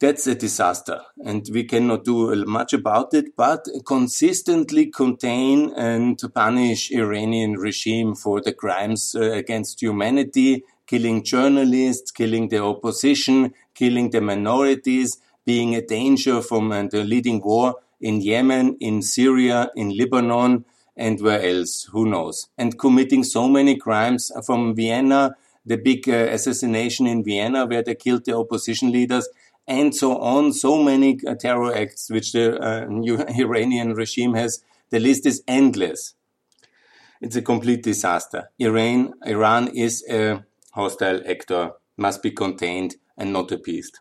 that's 0.00 0.26
a 0.26 0.34
disaster 0.34 1.02
and 1.26 1.46
we 1.52 1.62
cannot 1.62 2.04
do 2.04 2.34
much 2.46 2.72
about 2.72 3.12
it 3.12 3.36
but 3.36 3.66
consistently 3.84 4.86
contain 4.86 5.70
and 5.76 6.18
punish 6.34 6.90
iranian 6.90 7.52
regime 7.52 8.14
for 8.14 8.40
the 8.40 8.52
crimes 8.52 9.14
uh, 9.14 9.20
against 9.32 9.82
humanity 9.82 10.64
killing 10.86 11.22
journalists 11.22 12.10
killing 12.10 12.48
the 12.48 12.62
opposition 12.62 13.52
killing 13.74 14.08
the 14.10 14.22
minorities 14.22 15.18
being 15.50 15.74
a 15.74 15.86
danger 15.98 16.36
from 16.48 16.72
uh, 16.72 16.82
the 16.94 17.02
leading 17.12 17.40
war 17.50 17.66
in 18.00 18.14
yemen 18.30 18.76
in 18.88 19.02
syria 19.02 19.60
in 19.82 19.88
lebanon 20.00 20.64
and 20.96 21.20
where 21.20 21.42
else 21.52 21.74
who 21.92 22.02
knows 22.12 22.36
and 22.58 22.78
committing 22.84 23.22
so 23.36 23.42
many 23.58 23.74
crimes 23.86 24.22
from 24.46 24.74
vienna 24.74 25.22
the 25.64 25.76
big 25.76 26.08
uh, 26.08 26.26
assassination 26.36 27.06
in 27.06 27.22
vienna 27.22 27.66
where 27.66 27.82
they 27.82 27.94
killed 27.94 28.24
the 28.24 28.36
opposition 28.36 28.90
leaders 28.90 29.28
and 29.66 29.94
so 29.94 30.18
on. 30.18 30.52
So 30.52 30.82
many 30.82 31.20
uh, 31.26 31.34
terror 31.34 31.74
acts 31.74 32.10
which 32.10 32.32
the 32.32 32.58
uh, 32.58 32.86
Iranian 33.38 33.94
regime 33.94 34.34
has. 34.34 34.62
The 34.90 34.98
list 34.98 35.26
is 35.26 35.42
endless. 35.46 36.14
It's 37.20 37.36
a 37.36 37.42
complete 37.42 37.82
disaster. 37.82 38.50
Iran, 38.58 39.14
Iran 39.24 39.68
is 39.68 40.04
a 40.10 40.44
hostile 40.72 41.20
actor, 41.28 41.72
must 41.96 42.22
be 42.22 42.30
contained 42.30 42.96
and 43.16 43.32
not 43.32 43.52
appeased. 43.52 44.00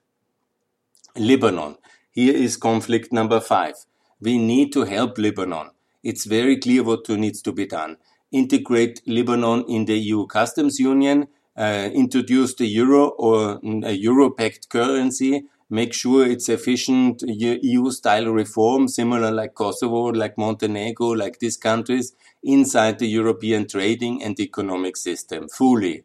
Lebanon. 1.20 1.76
Here 2.12 2.34
is 2.34 2.56
conflict 2.56 3.12
number 3.12 3.42
five. 3.42 3.76
We 4.22 4.38
need 4.38 4.72
to 4.74 4.84
help 4.84 5.18
Lebanon. 5.18 5.72
It's 6.02 6.26
very 6.26 6.58
clear 6.58 6.84
what 6.84 7.10
needs 7.10 7.42
to 7.42 7.52
be 7.52 7.66
done. 7.66 7.98
Integrate 8.32 9.02
Lebanon 9.06 9.66
in 9.68 9.86
the 9.86 9.98
EU 9.98 10.26
customs 10.28 10.80
union, 10.80 11.28
uh, 11.58 11.90
introduce 11.94 12.56
the 12.56 12.68
euro 12.68 13.10
or 13.10 13.60
a 13.84 13.92
euro-backed 13.92 14.70
currency, 14.70 15.44
make 15.70 15.94
sure 15.94 16.26
it's 16.26 16.48
efficient 16.48 17.22
EU 17.28 17.92
style 17.92 18.28
reform, 18.28 18.88
similar 18.88 19.32
like 19.32 19.56
Kosovo, 19.56 20.06
like 20.06 20.38
Montenegro, 20.38 21.10
like 21.10 21.40
these 21.40 21.58
countries, 21.58 22.14
inside 22.44 23.00
the 23.00 23.08
European 23.08 23.68
trading 23.68 24.24
and 24.24 24.40
economic 24.40 24.96
system 24.96 25.50
fully. 25.50 26.04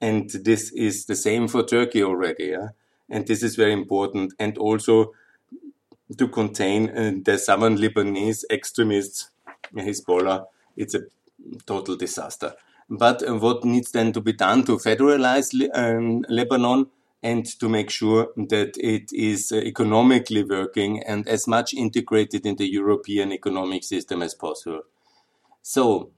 And 0.00 0.28
this 0.30 0.70
is 0.72 1.06
the 1.06 1.16
same 1.16 1.48
for 1.48 1.62
Turkey 1.62 2.02
already. 2.02 2.48
Yeah? 2.48 2.68
And 3.10 3.26
this 3.26 3.42
is 3.42 3.56
very 3.56 3.72
important. 3.72 4.34
And 4.38 4.56
also 4.58 5.12
to 6.16 6.28
contain 6.28 6.90
uh, 6.90 7.12
the 7.24 7.38
southern 7.38 7.76
Lebanese 7.76 8.44
extremists, 8.50 9.30
Hezbollah, 9.74 10.46
it's 10.76 10.94
a 10.94 11.02
total 11.66 11.96
disaster. 11.96 12.54
But 12.88 13.26
uh, 13.28 13.36
what 13.36 13.64
needs 13.64 13.92
then 13.92 14.12
to 14.12 14.20
be 14.20 14.32
done 14.32 14.64
to 14.64 14.78
federalize 14.78 15.52
um, 15.74 16.24
Lebanon? 16.28 16.86
and 17.22 17.44
to 17.60 17.68
make 17.68 17.90
sure 17.90 18.28
that 18.36 18.76
it 18.78 19.12
is 19.12 19.52
uh, 19.52 19.56
economically 19.56 20.42
working 20.42 21.02
and 21.02 21.28
as 21.28 21.46
much 21.46 21.74
integrated 21.74 22.46
in 22.46 22.56
the 22.56 22.66
European 22.66 23.32
economic 23.32 23.84
system 23.84 24.22
as 24.22 24.34
possible. 24.34 24.82
So, 25.62 26.10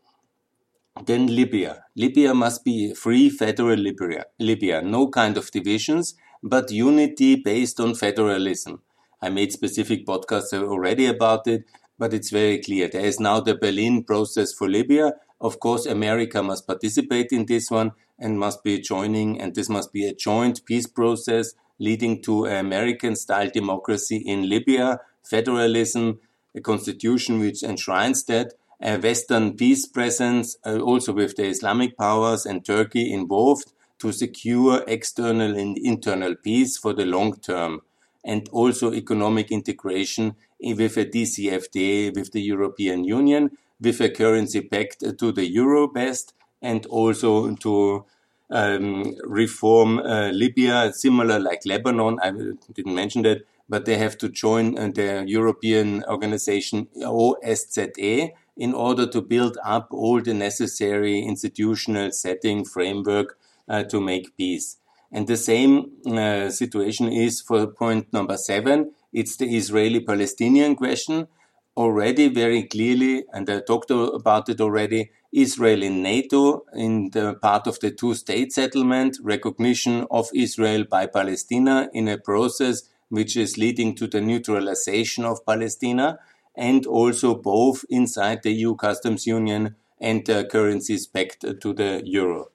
then 1.04 1.26
Libya. 1.26 1.84
Libya 1.96 2.34
must 2.34 2.64
be 2.64 2.94
free 2.94 3.30
federal 3.30 3.76
Libya. 3.76 4.26
Libya, 4.38 4.82
no 4.82 5.08
kind 5.08 5.36
of 5.36 5.50
divisions, 5.50 6.14
but 6.42 6.70
unity 6.70 7.36
based 7.36 7.78
on 7.78 7.94
federalism. 7.94 8.80
I 9.20 9.28
made 9.28 9.52
specific 9.52 10.04
podcasts 10.04 10.52
already 10.52 11.06
about 11.06 11.46
it, 11.46 11.64
but 11.98 12.12
it's 12.12 12.30
very 12.30 12.58
clear. 12.58 12.88
There 12.88 13.04
is 13.04 13.20
now 13.20 13.40
the 13.40 13.54
Berlin 13.54 14.02
process 14.02 14.52
for 14.52 14.68
Libya. 14.68 15.14
Of 15.40 15.60
course, 15.60 15.86
America 15.86 16.42
must 16.42 16.66
participate 16.66 17.28
in 17.30 17.46
this 17.46 17.70
one, 17.70 17.92
and 18.18 18.38
must 18.38 18.62
be 18.62 18.80
joining, 18.80 19.40
and 19.40 19.54
this 19.54 19.68
must 19.68 19.92
be 19.92 20.06
a 20.06 20.14
joint 20.14 20.64
peace 20.64 20.86
process 20.86 21.54
leading 21.78 22.22
to 22.22 22.46
American 22.46 23.16
style 23.16 23.50
democracy 23.50 24.16
in 24.16 24.48
Libya, 24.48 25.00
federalism, 25.22 26.20
a 26.54 26.60
constitution 26.60 27.40
which 27.40 27.62
enshrines 27.62 28.24
that, 28.24 28.54
a 28.80 28.98
Western 28.98 29.56
peace 29.56 29.86
presence, 29.86 30.56
uh, 30.64 30.78
also 30.78 31.12
with 31.12 31.36
the 31.36 31.46
Islamic 31.46 31.96
powers 31.96 32.46
and 32.46 32.64
Turkey 32.64 33.12
involved 33.12 33.72
to 34.02 34.10
secure 34.10 34.82
external 34.88 35.56
and 35.56 35.78
internal 35.78 36.34
peace 36.34 36.76
for 36.76 36.92
the 36.92 37.06
long 37.06 37.36
term, 37.36 37.80
and 38.24 38.48
also 38.50 38.92
economic 38.92 39.52
integration 39.52 40.34
with 40.60 40.96
a 40.96 41.06
DCFTA 41.06 42.12
with 42.16 42.32
the 42.32 42.42
European 42.42 43.04
Union, 43.04 43.52
with 43.80 44.00
a 44.00 44.10
currency 44.10 44.60
pegged 44.60 45.18
to 45.20 45.30
the 45.30 45.46
euro 45.48 45.86
best, 45.86 46.34
and 46.60 46.84
also 46.86 47.54
to 47.54 48.04
um, 48.50 49.14
reform 49.22 50.00
uh, 50.00 50.30
Libya, 50.32 50.92
similar 50.92 51.38
like 51.38 51.64
Lebanon. 51.64 52.18
I 52.20 52.32
didn't 52.74 52.96
mention 52.96 53.22
that, 53.22 53.42
but 53.68 53.84
they 53.84 53.98
have 53.98 54.18
to 54.18 54.28
join 54.28 54.76
uh, 54.76 54.90
the 54.92 55.24
European 55.28 56.02
organization 56.08 56.88
OSZE 56.96 58.32
in 58.56 58.74
order 58.74 59.06
to 59.06 59.22
build 59.22 59.58
up 59.64 59.88
all 59.92 60.20
the 60.20 60.34
necessary 60.34 61.20
institutional 61.20 62.10
setting 62.10 62.64
framework 62.64 63.38
to 63.68 64.00
make 64.00 64.36
peace. 64.36 64.76
And 65.12 65.26
the 65.26 65.36
same 65.36 65.92
uh, 66.06 66.48
situation 66.50 67.12
is 67.12 67.42
for 67.42 67.66
point 67.66 68.12
number 68.12 68.38
seven. 68.38 68.92
It's 69.12 69.36
the 69.36 69.56
Israeli-Palestinian 69.56 70.74
question 70.74 71.28
already 71.76 72.28
very 72.28 72.64
clearly, 72.64 73.24
and 73.32 73.48
I 73.48 73.60
talked 73.60 73.90
about 73.90 74.48
it 74.48 74.60
already, 74.60 75.10
Israel 75.32 75.82
in 75.82 76.02
NATO 76.02 76.64
in 76.74 77.10
the 77.10 77.34
part 77.34 77.66
of 77.66 77.80
the 77.80 77.90
two 77.90 78.14
state 78.14 78.52
settlement, 78.52 79.18
recognition 79.22 80.06
of 80.10 80.28
Israel 80.34 80.84
by 80.84 81.06
Palestina 81.06 81.88
in 81.94 82.08
a 82.08 82.18
process 82.18 82.82
which 83.08 83.36
is 83.36 83.58
leading 83.58 83.94
to 83.94 84.06
the 84.06 84.20
neutralization 84.20 85.24
of 85.24 85.44
Palestina, 85.46 86.18
and 86.54 86.86
also 86.86 87.34
both 87.34 87.84
inside 87.88 88.42
the 88.42 88.52
EU 88.52 88.74
customs 88.76 89.26
union 89.26 89.74
and 90.00 90.26
the 90.26 90.44
currencies 90.44 91.06
pegged 91.06 91.40
to 91.60 91.72
the 91.72 92.02
euro. 92.04 92.51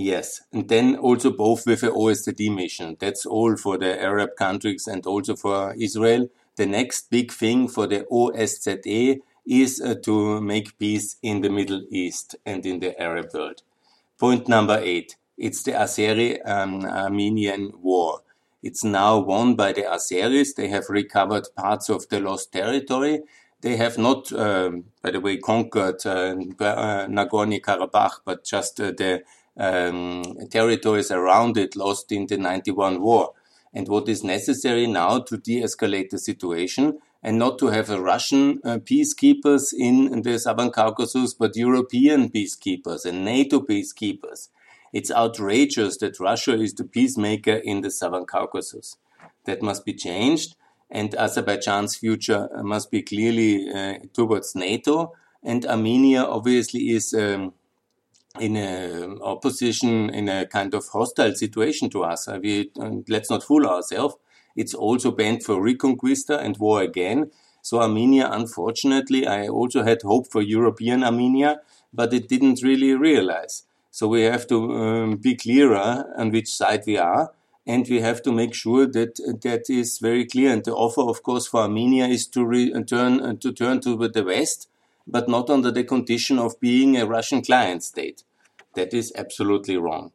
Yes, 0.00 0.42
and 0.52 0.68
then 0.68 0.94
also 0.94 1.32
both 1.32 1.66
with 1.66 1.82
a 1.82 1.90
OSCE 1.90 2.54
mission. 2.54 2.96
That's 3.00 3.26
all 3.26 3.56
for 3.56 3.76
the 3.76 4.00
Arab 4.00 4.36
countries 4.38 4.86
and 4.86 5.04
also 5.04 5.34
for 5.34 5.74
Israel. 5.76 6.28
The 6.54 6.66
next 6.66 7.10
big 7.10 7.32
thing 7.32 7.66
for 7.66 7.88
the 7.88 8.04
OSCE 8.04 9.18
is 9.44 9.80
uh, 9.80 9.96
to 10.04 10.40
make 10.40 10.78
peace 10.78 11.16
in 11.20 11.40
the 11.40 11.50
Middle 11.50 11.82
East 11.90 12.36
and 12.46 12.64
in 12.64 12.78
the 12.78 12.96
Arab 13.02 13.30
world. 13.34 13.62
Point 14.20 14.46
number 14.46 14.78
eight. 14.80 15.16
It's 15.36 15.64
the 15.64 15.72
Azeri 15.72 16.48
um, 16.48 16.84
Armenian 16.84 17.72
war. 17.82 18.20
It's 18.62 18.84
now 18.84 19.18
won 19.18 19.56
by 19.56 19.72
the 19.72 19.82
Azeris. 19.82 20.54
They 20.54 20.68
have 20.68 20.88
recovered 20.88 21.48
parts 21.56 21.88
of 21.88 22.08
the 22.08 22.20
lost 22.20 22.52
territory. 22.52 23.22
They 23.62 23.74
have 23.74 23.98
not, 23.98 24.32
um, 24.32 24.84
by 25.02 25.10
the 25.10 25.20
way, 25.20 25.38
conquered 25.38 26.06
uh, 26.06 26.36
uh, 26.60 27.06
Nagorno 27.08 27.60
Karabakh, 27.60 28.20
but 28.24 28.44
just 28.44 28.80
uh, 28.80 28.92
the 28.92 29.24
um, 29.58 30.24
territories 30.50 31.10
around 31.10 31.56
it 31.56 31.76
lost 31.76 32.12
in 32.12 32.26
the 32.26 32.38
91 32.38 33.00
war. 33.00 33.34
And 33.74 33.88
what 33.88 34.08
is 34.08 34.24
necessary 34.24 34.86
now 34.86 35.18
to 35.20 35.36
de-escalate 35.36 36.10
the 36.10 36.18
situation 36.18 36.98
and 37.22 37.38
not 37.38 37.58
to 37.58 37.66
have 37.66 37.90
a 37.90 38.00
Russian 38.00 38.60
uh, 38.64 38.78
peacekeepers 38.78 39.72
in 39.76 40.22
the 40.22 40.38
Southern 40.38 40.70
Caucasus, 40.70 41.34
but 41.34 41.56
European 41.56 42.28
peacekeepers 42.30 43.04
and 43.04 43.24
NATO 43.24 43.60
peacekeepers. 43.60 44.48
It's 44.92 45.10
outrageous 45.10 45.98
that 45.98 46.20
Russia 46.20 46.54
is 46.54 46.74
the 46.74 46.84
peacemaker 46.84 47.56
in 47.56 47.82
the 47.82 47.90
Southern 47.90 48.24
Caucasus. 48.24 48.96
That 49.44 49.62
must 49.62 49.84
be 49.84 49.94
changed, 49.94 50.56
and 50.90 51.14
Azerbaijan's 51.14 51.96
future 51.96 52.48
must 52.62 52.90
be 52.90 53.02
clearly 53.02 53.70
uh, 53.70 53.98
towards 54.14 54.54
NATO. 54.54 55.12
And 55.42 55.66
Armenia 55.66 56.22
obviously 56.24 56.90
is 56.90 57.12
um, 57.14 57.52
in 58.40 58.56
a 58.56 59.16
opposition, 59.22 60.10
in 60.10 60.28
a 60.28 60.46
kind 60.46 60.74
of 60.74 60.86
hostile 60.88 61.34
situation 61.34 61.90
to 61.90 62.04
us. 62.04 62.28
Uh, 62.28 62.38
we, 62.42 62.70
uh, 62.80 62.90
let's 63.08 63.30
not 63.30 63.42
fool 63.42 63.66
ourselves. 63.66 64.16
It's 64.56 64.74
also 64.74 65.10
banned 65.10 65.44
for 65.44 65.56
reconquista 65.62 66.38
and 66.42 66.56
war 66.56 66.82
again. 66.82 67.30
So 67.62 67.80
Armenia, 67.80 68.28
unfortunately, 68.30 69.26
I 69.26 69.48
also 69.48 69.82
had 69.82 70.02
hope 70.02 70.30
for 70.30 70.42
European 70.42 71.04
Armenia, 71.04 71.60
but 71.92 72.12
it 72.12 72.28
didn't 72.28 72.62
really 72.62 72.94
realize. 72.94 73.64
So 73.90 74.08
we 74.08 74.22
have 74.22 74.46
to 74.48 74.72
um, 74.74 75.16
be 75.16 75.34
clearer 75.34 76.12
on 76.16 76.30
which 76.30 76.48
side 76.48 76.84
we 76.86 76.98
are, 76.98 77.32
and 77.66 77.86
we 77.88 78.00
have 78.00 78.22
to 78.22 78.32
make 78.32 78.54
sure 78.54 78.86
that 78.86 79.16
that 79.42 79.68
is 79.68 79.98
very 79.98 80.24
clear. 80.24 80.52
And 80.52 80.64
the 80.64 80.74
offer, 80.74 81.02
of 81.02 81.22
course, 81.22 81.46
for 81.46 81.60
Armenia 81.62 82.06
is 82.06 82.26
to 82.28 82.44
return 82.44 83.20
uh, 83.20 83.34
to 83.40 83.52
turn 83.52 83.80
to 83.80 84.08
the 84.08 84.24
West, 84.24 84.68
but 85.06 85.28
not 85.28 85.50
under 85.50 85.70
the 85.70 85.84
condition 85.84 86.38
of 86.38 86.60
being 86.60 86.96
a 86.96 87.06
Russian 87.06 87.42
client 87.42 87.82
state. 87.82 88.24
That 88.78 88.94
is 88.94 89.12
absolutely 89.16 89.76
wrong. 89.76 90.12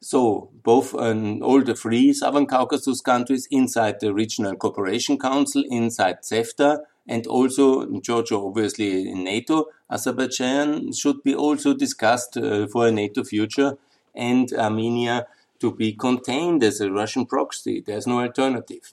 So 0.00 0.50
both 0.64 0.94
all 0.94 1.62
the 1.62 1.76
three 1.76 2.12
Southern 2.12 2.46
Caucasus 2.46 3.00
countries 3.00 3.46
inside 3.52 4.00
the 4.00 4.12
Regional 4.12 4.56
Cooperation 4.56 5.16
Council, 5.16 5.62
inside 5.68 6.16
CEFTA, 6.22 6.80
and 7.06 7.24
also 7.28 8.00
Georgia, 8.00 8.36
obviously 8.36 9.08
in 9.08 9.22
NATO, 9.22 9.66
Azerbaijan 9.88 10.92
should 10.92 11.22
be 11.22 11.36
also 11.36 11.72
discussed 11.72 12.36
uh, 12.36 12.66
for 12.66 12.88
a 12.88 12.90
NATO 12.90 13.22
future, 13.22 13.78
and 14.12 14.52
Armenia 14.52 15.28
to 15.60 15.70
be 15.70 15.92
contained 15.92 16.64
as 16.64 16.80
a 16.80 16.90
Russian 16.90 17.26
proxy. 17.26 17.80
There's 17.80 18.08
no 18.08 18.18
alternative. 18.20 18.92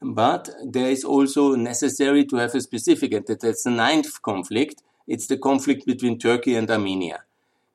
But 0.00 0.48
there 0.64 0.90
is 0.90 1.02
also 1.02 1.56
necessary 1.56 2.24
to 2.26 2.36
have 2.36 2.54
a 2.54 2.60
specific, 2.60 3.12
and 3.14 3.26
that's 3.26 3.64
the 3.64 3.70
ninth 3.70 4.22
conflict. 4.22 4.80
It's 5.08 5.26
the 5.26 5.38
conflict 5.38 5.86
between 5.86 6.20
Turkey 6.20 6.54
and 6.54 6.70
Armenia 6.70 7.24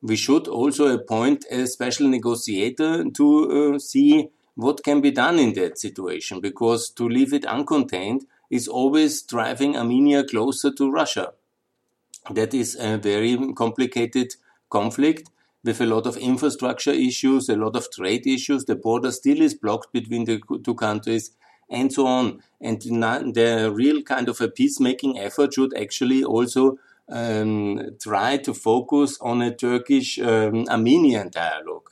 we 0.01 0.15
should 0.15 0.47
also 0.47 0.87
appoint 0.87 1.45
a 1.49 1.65
special 1.67 2.07
negotiator 2.07 3.05
to 3.11 3.73
uh, 3.75 3.79
see 3.79 4.29
what 4.55 4.83
can 4.83 5.01
be 5.01 5.11
done 5.11 5.37
in 5.39 5.53
that 5.53 5.77
situation, 5.77 6.39
because 6.41 6.89
to 6.89 7.07
leave 7.07 7.33
it 7.33 7.43
uncontained 7.43 8.21
is 8.49 8.67
always 8.67 9.21
driving 9.21 9.75
Armenia 9.75 10.23
closer 10.23 10.71
to 10.71 10.91
Russia. 10.91 11.33
That 12.31 12.53
is 12.53 12.75
a 12.79 12.97
very 12.97 13.37
complicated 13.53 14.35
conflict 14.69 15.29
with 15.63 15.81
a 15.81 15.85
lot 15.85 16.05
of 16.05 16.17
infrastructure 16.17 16.91
issues, 16.91 17.49
a 17.49 17.55
lot 17.55 17.75
of 17.75 17.91
trade 17.91 18.25
issues. 18.25 18.65
The 18.65 18.75
border 18.75 19.11
still 19.11 19.41
is 19.41 19.53
blocked 19.53 19.91
between 19.93 20.25
the 20.25 20.41
two 20.63 20.75
countries 20.75 21.31
and 21.69 21.91
so 21.91 22.07
on. 22.07 22.41
And 22.61 22.81
the 22.81 23.71
real 23.73 24.01
kind 24.01 24.29
of 24.29 24.39
a 24.41 24.47
peacemaking 24.47 25.19
effort 25.19 25.53
should 25.53 25.75
actually 25.77 26.23
also 26.23 26.77
um, 27.09 27.97
try 28.01 28.37
to 28.37 28.53
focus 28.53 29.17
on 29.21 29.41
a 29.41 29.53
Turkish 29.55 30.19
um, 30.19 30.65
Armenian 30.69 31.29
dialogue. 31.31 31.89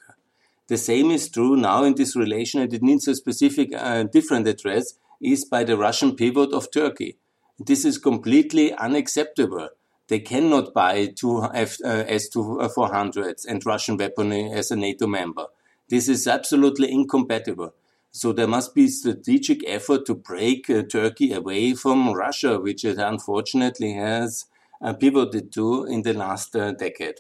The 0.68 0.78
same 0.78 1.12
is 1.12 1.30
true 1.30 1.56
now 1.56 1.84
in 1.84 1.96
this 1.96 2.16
relation, 2.16 2.62
and 2.62 2.74
it 2.74 2.82
needs 2.82 3.08
a 3.08 3.16
specific, 3.16 3.70
uh, 3.76 4.04
different 4.04 4.48
address, 4.48 4.96
is 5.22 5.46
by 5.46 5.64
the 5.64 5.78
Russian 5.78 6.16
pivot 6.16 6.52
of 6.54 6.72
Turkey. 6.72 7.18
This 7.60 7.86
is 7.86 7.98
completely 7.98 8.74
unacceptable. 8.74 9.70
They 10.08 10.20
cannot 10.20 10.74
buy 10.74 11.08
two 11.08 11.48
F, 11.54 11.78
uh, 11.84 12.04
S-400s 12.08 13.46
and 13.48 13.66
Russian 13.66 13.98
weaponry 13.98 14.52
as 14.52 14.72
a 14.72 14.76
NATO 14.76 15.08
member. 15.08 15.48
This 15.90 16.10
is 16.10 16.28
absolutely 16.28 16.92
incompatible. 16.92 17.74
So 18.12 18.32
there 18.32 18.48
must 18.48 18.74
be 18.74 18.88
strategic 18.88 19.68
effort 19.68 20.06
to 20.06 20.16
break 20.16 20.70
uh, 20.70 20.84
Turkey 20.84 21.34
away 21.34 21.74
from 21.74 22.14
Russia, 22.14 22.60
which 22.60 22.84
it 22.84 22.98
unfortunately 22.98 23.94
has 23.94 24.46
pivoted 25.00 25.52
to 25.54 25.86
in 25.86 26.02
the 26.02 26.14
last 26.14 26.56
uh, 26.56 26.72
decade. 26.72 27.20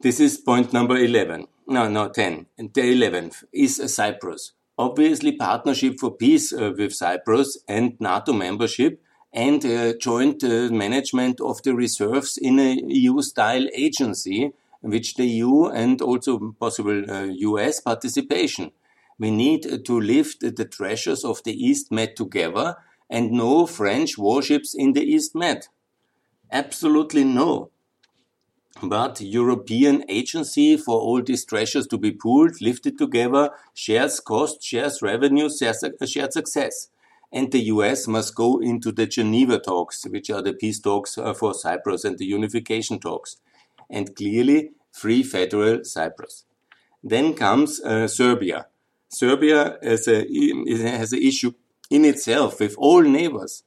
This 0.00 0.20
is 0.20 0.38
point 0.38 0.72
number 0.72 0.96
11. 0.96 1.46
No, 1.66 1.88
no, 1.88 2.08
10. 2.08 2.46
And 2.58 2.74
the 2.74 2.82
11th 2.82 3.44
is 3.52 3.94
Cyprus. 3.94 4.52
Obviously, 4.76 5.32
partnership 5.32 5.98
for 6.00 6.10
peace 6.10 6.52
uh, 6.52 6.72
with 6.76 6.92
Cyprus 6.92 7.58
and 7.68 7.98
NATO 8.00 8.32
membership 8.32 9.00
and 9.32 9.64
uh, 9.64 9.94
joint 10.00 10.44
uh, 10.44 10.68
management 10.70 11.40
of 11.40 11.62
the 11.62 11.74
reserves 11.74 12.36
in 12.36 12.58
a 12.58 12.80
EU-style 12.86 13.66
agency, 13.74 14.52
which 14.80 15.14
the 15.14 15.26
EU 15.26 15.66
and 15.66 16.02
also 16.02 16.54
possible 16.60 17.04
US 17.30 17.78
uh, 17.78 17.82
participation. 17.84 18.72
We 19.18 19.30
need 19.30 19.84
to 19.84 20.00
lift 20.00 20.40
the 20.40 20.64
treasures 20.64 21.24
of 21.24 21.42
the 21.44 21.52
East 21.52 21.92
Med 21.92 22.16
together 22.16 22.76
and 23.08 23.30
no 23.30 23.66
French 23.66 24.18
warships 24.18 24.74
in 24.74 24.92
the 24.92 25.02
East 25.02 25.34
Med. 25.34 25.68
Absolutely 26.54 27.24
no. 27.24 27.70
But 28.80 29.20
European 29.20 30.04
agency 30.08 30.76
for 30.76 31.00
all 31.00 31.20
these 31.20 31.44
treasures 31.44 31.88
to 31.88 31.98
be 31.98 32.12
pooled, 32.12 32.60
lifted 32.60 32.96
together, 32.96 33.50
shares 33.74 34.20
cost, 34.20 34.62
shares 34.62 35.02
revenue, 35.02 35.50
shares, 35.50 35.84
shared 36.06 36.32
success. 36.32 36.90
And 37.32 37.50
the 37.50 37.58
US 37.74 38.06
must 38.06 38.36
go 38.36 38.60
into 38.60 38.92
the 38.92 39.06
Geneva 39.06 39.58
talks, 39.58 40.06
which 40.06 40.30
are 40.30 40.42
the 40.42 40.52
peace 40.52 40.78
talks 40.78 41.18
uh, 41.18 41.34
for 41.34 41.54
Cyprus 41.54 42.04
and 42.04 42.18
the 42.18 42.26
unification 42.26 43.00
talks. 43.00 43.38
And 43.90 44.14
clearly, 44.14 44.70
free 44.92 45.24
federal 45.24 45.82
Cyprus. 45.82 46.44
Then 47.02 47.34
comes 47.34 47.80
uh, 47.80 48.06
Serbia. 48.06 48.66
Serbia 49.08 49.78
has 49.82 50.06
a, 50.06 50.24
has 50.86 51.12
an 51.12 51.20
issue 51.20 51.52
in 51.90 52.04
itself 52.04 52.60
with 52.60 52.76
all 52.78 53.02
neighbors 53.02 53.64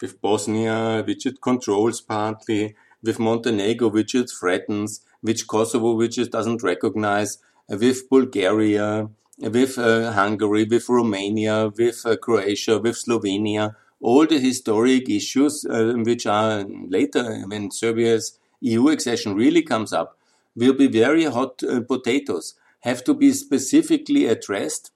with 0.00 0.20
Bosnia, 0.20 1.02
which 1.06 1.26
it 1.26 1.40
controls 1.40 2.00
partly, 2.00 2.74
with 3.02 3.18
Montenegro, 3.18 3.88
which 3.88 4.14
it 4.14 4.30
threatens, 4.30 5.00
with 5.22 5.46
Kosovo, 5.46 5.94
which 5.94 6.18
it 6.18 6.30
doesn't 6.32 6.62
recognize, 6.62 7.38
with 7.68 8.08
Bulgaria, 8.08 9.08
with 9.38 9.78
uh, 9.78 10.12
Hungary, 10.12 10.64
with 10.64 10.88
Romania, 10.88 11.72
with 11.76 12.02
uh, 12.04 12.16
Croatia, 12.16 12.78
with 12.78 12.96
Slovenia, 12.96 13.74
all 14.00 14.26
the 14.26 14.38
historic 14.38 15.08
issues 15.08 15.64
uh, 15.64 15.94
which 15.96 16.26
are 16.26 16.64
later 16.88 17.42
when 17.46 17.70
Serbia's 17.70 18.38
EU 18.60 18.88
accession 18.88 19.34
really 19.34 19.62
comes 19.62 19.92
up 19.92 20.18
will 20.54 20.74
be 20.74 20.86
very 20.86 21.24
hot 21.24 21.62
uh, 21.62 21.80
potatoes, 21.80 22.54
have 22.80 23.02
to 23.04 23.14
be 23.14 23.32
specifically 23.32 24.26
addressed. 24.26 24.92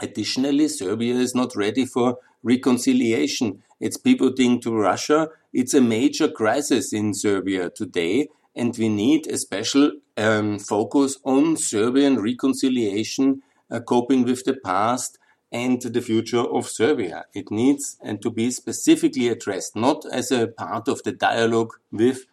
Additionally, 0.00 0.68
Serbia 0.68 1.14
is 1.14 1.34
not 1.34 1.54
ready 1.54 1.84
for 1.84 2.18
reconciliation 2.44 3.64
it's 3.84 3.98
pivoting 3.98 4.60
to 4.60 4.74
Russia. 4.74 5.28
It's 5.52 5.74
a 5.74 5.80
major 5.82 6.28
crisis 6.28 6.94
in 6.94 7.12
Serbia 7.12 7.68
today, 7.68 8.28
and 8.56 8.74
we 8.78 8.88
need 8.88 9.26
a 9.26 9.36
special 9.36 9.92
um, 10.16 10.58
focus 10.58 11.18
on 11.22 11.58
Serbian 11.58 12.18
reconciliation, 12.18 13.42
uh, 13.70 13.80
coping 13.80 14.24
with 14.24 14.44
the 14.44 14.54
past, 14.54 15.18
and 15.52 15.82
the 15.82 16.00
future 16.00 16.40
of 16.40 16.66
Serbia. 16.66 17.26
It 17.34 17.50
needs 17.50 17.98
and 18.02 18.22
to 18.22 18.30
be 18.30 18.50
specifically 18.50 19.28
addressed, 19.28 19.76
not 19.76 20.06
as 20.10 20.32
a 20.32 20.46
part 20.48 20.88
of 20.88 21.02
the 21.02 21.12
dialogue 21.12 21.74
with 21.92 22.24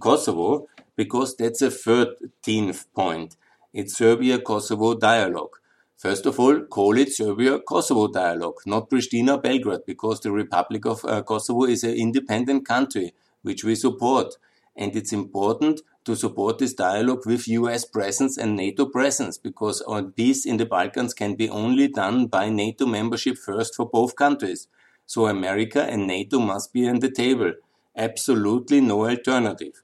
Kosovo, 0.00 0.66
because 0.96 1.36
that's 1.36 1.62
a 1.62 1.68
13th 1.68 2.86
point. 2.94 3.36
It's 3.72 3.96
Serbia-Kosovo 3.96 4.94
dialogue. 4.94 5.56
First 5.96 6.26
of 6.26 6.38
all, 6.38 6.60
call 6.60 6.98
it 6.98 7.10
Serbia-Kosovo 7.10 8.08
dialogue, 8.08 8.60
not 8.66 8.90
Pristina-Belgrade, 8.90 9.86
because 9.86 10.20
the 10.20 10.30
Republic 10.30 10.84
of 10.84 11.02
uh, 11.06 11.22
Kosovo 11.22 11.64
is 11.64 11.84
an 11.84 11.94
independent 11.94 12.66
country, 12.66 13.14
which 13.40 13.64
we 13.64 13.74
support. 13.74 14.34
And 14.76 14.94
it's 14.94 15.14
important 15.14 15.80
to 16.04 16.14
support 16.14 16.58
this 16.58 16.74
dialogue 16.74 17.24
with 17.24 17.48
US 17.48 17.86
presence 17.86 18.36
and 18.36 18.54
NATO 18.54 18.84
presence, 18.84 19.38
because 19.38 19.82
peace 20.16 20.44
in 20.44 20.58
the 20.58 20.66
Balkans 20.66 21.14
can 21.14 21.34
be 21.34 21.48
only 21.48 21.88
done 21.88 22.26
by 22.26 22.50
NATO 22.50 22.84
membership 22.84 23.38
first 23.38 23.74
for 23.74 23.88
both 23.88 24.16
countries. 24.16 24.68
So 25.06 25.26
America 25.26 25.82
and 25.82 26.06
NATO 26.06 26.40
must 26.40 26.74
be 26.74 26.86
on 26.86 27.00
the 27.00 27.10
table. 27.10 27.54
Absolutely 27.96 28.82
no 28.82 29.08
alternative. 29.08 29.82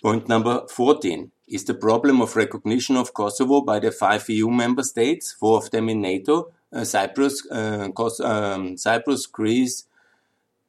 Point 0.00 0.28
number 0.28 0.68
14 0.68 1.32
is 1.48 1.64
the 1.64 1.74
problem 1.74 2.20
of 2.20 2.36
recognition 2.36 2.96
of 2.96 3.14
Kosovo 3.14 3.60
by 3.60 3.78
the 3.78 3.90
five 3.90 4.28
EU 4.28 4.50
member 4.50 4.82
states, 4.82 5.32
four 5.32 5.58
of 5.58 5.70
them 5.70 5.88
in 5.88 6.00
NATO, 6.00 6.52
uh, 6.72 6.84
Cyprus, 6.84 7.46
uh, 7.50 7.88
um, 8.22 8.76
Cyprus, 8.76 9.26
Greece, 9.26 9.84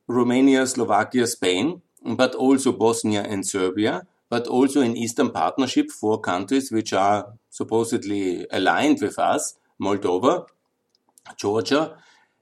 Romania, 0.08 0.66
Slovakia, 0.66 1.28
Spain, 1.28 1.82
but 2.04 2.34
also 2.36 2.72
Bosnia 2.72 3.22
and 3.22 3.46
Serbia, 3.46 4.08
but 4.30 4.48
also 4.48 4.82
in 4.82 4.96
Eastern 4.96 5.32
Partnership, 5.32 5.92
four 5.92 6.20
countries 6.20 6.72
which 6.72 6.94
are 6.94 7.34
supposedly 7.50 8.48
aligned 8.52 9.02
with 9.02 9.20
us, 9.20 9.56
Moldova, 9.82 10.46
Georgia, 11.36 11.98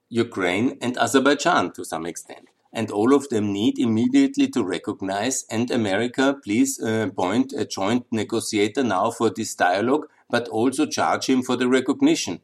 Ukraine, 0.09 0.77
and 0.81 0.97
Azerbaijan 0.97 1.71
to 1.73 1.83
some 1.83 2.05
extent 2.05 2.47
and 2.73 2.91
all 2.91 3.13
of 3.13 3.29
them 3.29 3.53
need 3.53 3.79
immediately 3.79 4.47
to 4.49 4.63
recognize. 4.63 5.45
And 5.49 5.71
America, 5.71 6.35
please 6.43 6.79
uh, 6.81 7.07
appoint 7.09 7.53
a 7.53 7.65
joint 7.65 8.05
negotiator 8.11 8.83
now 8.83 9.11
for 9.11 9.29
this 9.29 9.55
dialogue, 9.55 10.07
but 10.29 10.47
also 10.49 10.85
charge 10.85 11.27
him 11.27 11.41
for 11.41 11.55
the 11.55 11.67
recognition. 11.67 12.41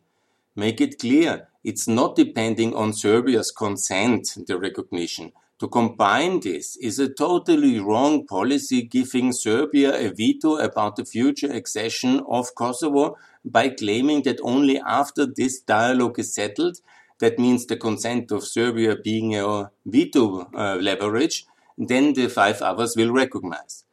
Make 0.56 0.82
it 0.82 1.00
clear 1.00 1.48
it's 1.64 1.88
not 1.88 2.16
depending 2.16 2.76
on 2.76 2.94
Serbia's 2.94 3.52
consent, 3.52 4.38
the 4.48 4.58
recognition. 4.58 5.32
to 5.64 5.68
combine 5.70 6.42
this 6.42 6.76
is 6.78 7.00
a 7.00 7.08
totally 7.08 7.80
wrong 7.80 8.28
policy 8.28 8.82
giving 8.82 9.32
Serbia 9.32 9.96
a 9.96 10.10
veto 10.12 10.58
about 10.58 10.98
the 10.98 11.06
future 11.06 11.50
accession 11.50 12.22
of 12.28 12.54
Kosovo 12.54 13.18
by 13.46 13.70
claiming 13.70 14.24
that 14.24 14.42
only 14.42 14.78
after 14.80 15.26
this 15.26 15.62
dialogue 15.62 16.20
is 16.20 16.34
settled, 16.34 16.82
that 17.20 17.40
means 17.40 17.66
the 17.66 17.78
consent 17.78 18.32
of 18.32 18.44
Serbia 18.44 18.96
being 18.96 19.36
a 19.36 19.72
veto 19.86 20.50
uh, 20.54 20.76
leverage, 20.76 21.46
then 21.78 22.14
the 22.14 22.28
five 22.28 22.62
others 22.62 22.96
will 22.96 23.12
recognize. 23.12 23.86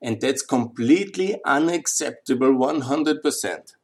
And 0.00 0.20
that's 0.20 0.42
completely 0.42 1.40
unacceptable 1.44 2.52
100%. 2.52 3.74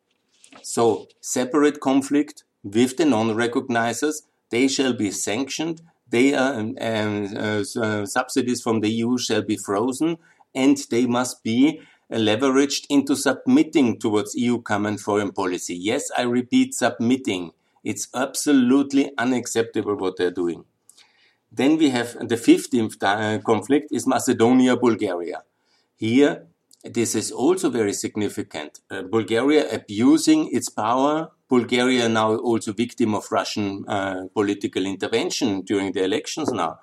So, 0.62 1.08
separate 1.20 1.80
conflict 1.80 2.44
with 2.62 2.96
the 2.96 3.04
non-recognizers, 3.04 4.22
they 4.50 4.68
shall 4.68 4.92
be 4.92 5.10
sanctioned 5.10 5.82
they 6.10 6.34
are, 6.34 6.54
um, 6.54 6.76
uh, 6.80 7.62
uh, 7.80 8.04
subsidies 8.04 8.62
from 8.62 8.80
the 8.80 8.90
EU 8.90 9.16
shall 9.16 9.42
be 9.42 9.56
frozen 9.56 10.18
and 10.54 10.76
they 10.90 11.06
must 11.06 11.44
be 11.44 11.80
uh, 12.12 12.16
leveraged 12.16 12.86
into 12.90 13.14
submitting 13.14 13.98
towards 13.98 14.34
EU 14.34 14.60
common 14.60 14.98
foreign 14.98 15.30
policy. 15.30 15.76
Yes, 15.76 16.10
I 16.16 16.22
repeat, 16.22 16.74
submitting. 16.74 17.52
It's 17.82 18.08
absolutely 18.14 19.12
unacceptable 19.16 19.96
what 19.96 20.16
they're 20.16 20.30
doing. 20.30 20.64
Then 21.52 21.78
we 21.78 21.90
have 21.90 22.12
the 22.28 22.36
15th 22.36 23.02
uh, 23.02 23.38
conflict 23.42 23.88
is 23.90 24.06
Macedonia, 24.06 24.76
Bulgaria. 24.76 25.42
Here, 25.96 26.46
this 26.84 27.14
is 27.14 27.32
also 27.32 27.70
very 27.70 27.92
significant. 27.92 28.80
Uh, 28.90 29.02
Bulgaria 29.02 29.68
abusing 29.74 30.48
its 30.52 30.68
power 30.68 31.30
Bulgaria 31.50 32.08
now 32.08 32.36
also 32.36 32.72
victim 32.72 33.14
of 33.14 33.30
Russian 33.32 33.84
uh, 33.88 34.28
political 34.32 34.86
intervention 34.86 35.62
during 35.62 35.92
the 35.92 36.04
elections 36.04 36.52
now. 36.52 36.78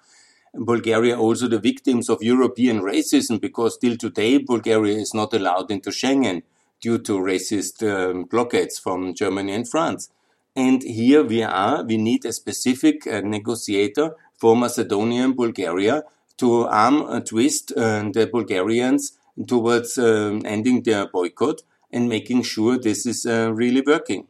Bulgaria 0.53 1.17
also 1.17 1.47
the 1.47 1.60
victims 1.60 2.10
of 2.10 2.21
European 2.21 2.81
racism 2.81 3.39
because 3.39 3.75
still 3.75 3.95
today 3.95 4.38
Bulgaria 4.39 4.97
is 4.97 5.13
not 5.13 5.33
allowed 5.33 5.71
into 5.71 5.89
Schengen 5.89 6.41
due 6.81 6.97
to 6.99 7.13
racist 7.13 7.75
um, 7.81 8.25
blockades 8.25 8.77
from 8.77 9.13
Germany 9.13 9.53
and 9.53 9.69
France. 9.69 10.10
And 10.57 10.81
here 10.81 11.23
we 11.23 11.43
are, 11.43 11.83
we 11.83 11.97
need 11.97 12.25
a 12.25 12.33
specific 12.33 13.05
uh, 13.05 13.21
negotiator 13.21 14.15
for 14.39 14.55
Macedonia 14.55 15.23
and 15.25 15.35
Bulgaria 15.35 16.03
to 16.37 16.65
arm 16.65 17.05
and 17.07 17.23
twist 17.23 17.73
uh, 17.77 18.09
the 18.11 18.25
Bulgarians 18.25 19.19
towards 19.47 19.99
um, 19.99 20.41
ending 20.45 20.81
their 20.81 21.07
boycott 21.07 21.61
and 21.91 22.09
making 22.09 22.41
sure 22.41 22.79
this 22.79 23.05
is 23.05 23.27
uh, 23.27 23.53
really 23.53 23.83
working. 23.85 24.25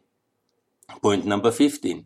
Point 1.00 1.24
number 1.24 1.50
15. 1.50 2.04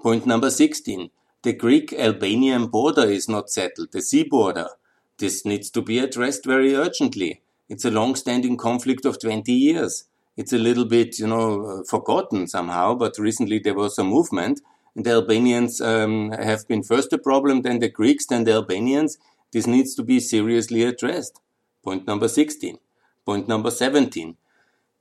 Point 0.00 0.24
number 0.24 0.50
16. 0.50 1.10
The 1.42 1.52
Greek-Albanian 1.52 2.68
border 2.68 3.08
is 3.10 3.28
not 3.28 3.50
settled, 3.50 3.90
the 3.90 4.02
sea 4.02 4.22
border. 4.22 4.68
This 5.18 5.44
needs 5.44 5.68
to 5.70 5.82
be 5.82 5.98
addressed 5.98 6.44
very 6.44 6.76
urgently. 6.76 7.42
It's 7.68 7.84
a 7.84 7.90
long-standing 7.90 8.56
conflict 8.56 9.04
of 9.04 9.20
20 9.20 9.52
years. 9.52 10.04
It's 10.36 10.52
a 10.52 10.58
little 10.58 10.84
bit, 10.84 11.18
you 11.18 11.26
know, 11.26 11.64
uh, 11.64 11.82
forgotten 11.84 12.46
somehow, 12.48 12.94
but 12.94 13.18
recently 13.18 13.58
there 13.58 13.74
was 13.74 13.98
a 13.98 14.04
movement. 14.04 14.60
And 14.96 15.04
the 15.04 15.12
Albanians 15.12 15.80
um, 15.80 16.32
have 16.32 16.66
been 16.68 16.82
first 16.82 17.10
the 17.10 17.18
problem, 17.18 17.62
then 17.62 17.78
the 17.78 17.88
Greeks, 17.88 18.26
then 18.26 18.44
the 18.44 18.52
Albanians. 18.52 19.18
This 19.52 19.66
needs 19.66 19.94
to 19.94 20.02
be 20.02 20.20
seriously 20.20 20.82
addressed. 20.82 21.40
Point 21.82 22.06
number 22.06 22.28
16. 22.28 22.78
Point 23.24 23.48
number 23.48 23.70
17 23.70 24.36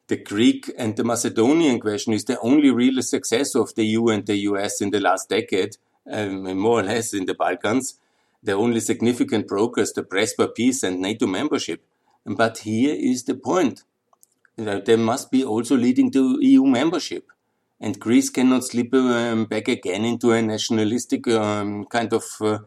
the 0.08 0.18
Greek 0.18 0.72
and 0.78 0.96
the 0.96 1.04
Macedonian 1.04 1.80
question 1.80 2.14
is 2.14 2.26
the 2.26 2.40
only 2.42 2.70
real 2.70 3.02
success 3.02 3.56
of 3.56 3.74
the 3.76 3.86
EU 3.86 4.10
and 4.10 4.26
the 4.26 4.36
US 4.50 4.82
in 4.82 4.90
the 4.92 5.00
last 5.00 5.30
decade, 5.30 5.78
um, 6.12 6.58
more 6.58 6.82
or 6.82 6.84
less 6.84 7.14
in 7.14 7.26
the 7.26 7.34
Balkans. 7.34 7.98
The 8.44 8.52
only 8.52 8.82
significant 8.82 9.48
progress, 9.48 9.94
the 9.94 10.04
Prespa 10.04 10.54
peace 10.54 10.84
and 10.84 11.00
NATO 11.00 11.26
membership. 11.26 11.86
But 12.26 12.60
here 12.60 12.96
is 12.96 13.24
the 13.24 13.36
point. 13.36 13.84
There 14.56 14.98
must 14.98 15.32
be 15.32 15.44
also 15.44 15.76
leading 15.76 16.12
to 16.12 16.38
EU 16.42 16.66
membership. 16.66 17.32
And 17.80 18.00
Greece 18.00 18.30
cannot 18.30 18.64
slip 18.64 18.94
um, 18.94 19.46
back 19.46 19.68
again 19.68 20.06
into 20.06 20.32
a 20.32 20.42
nationalistic 20.42 21.28
um, 21.28 21.86
kind 21.86 22.14
of 22.14 22.24
uh, 22.40 22.60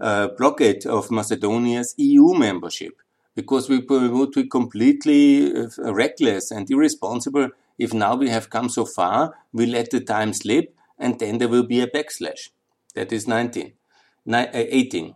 uh, 0.00 0.28
blockade 0.36 0.86
of 0.86 1.10
Macedonia's 1.10 1.94
EU 1.98 2.34
membership 2.34 3.00
because 3.34 3.68
we 3.68 3.78
would 3.78 4.30
be 4.32 4.48
completely 4.48 5.54
uh, 5.54 5.68
reckless 5.92 6.50
and 6.50 6.70
irresponsible 6.70 7.50
if 7.78 7.92
now 7.92 8.14
we 8.14 8.28
have 8.28 8.50
come 8.50 8.68
so 8.68 8.84
far, 8.84 9.34
we 9.52 9.66
let 9.66 9.90
the 9.90 10.00
time 10.00 10.32
slip, 10.32 10.74
and 10.98 11.18
then 11.18 11.38
there 11.38 11.48
will 11.48 11.64
be 11.64 11.80
a 11.80 11.86
backslash. 11.86 12.50
That 12.94 13.12
is 13.12 13.26
19. 13.26 13.72
Ni- 14.26 14.36
uh, 14.36 14.48
18. 14.52 15.14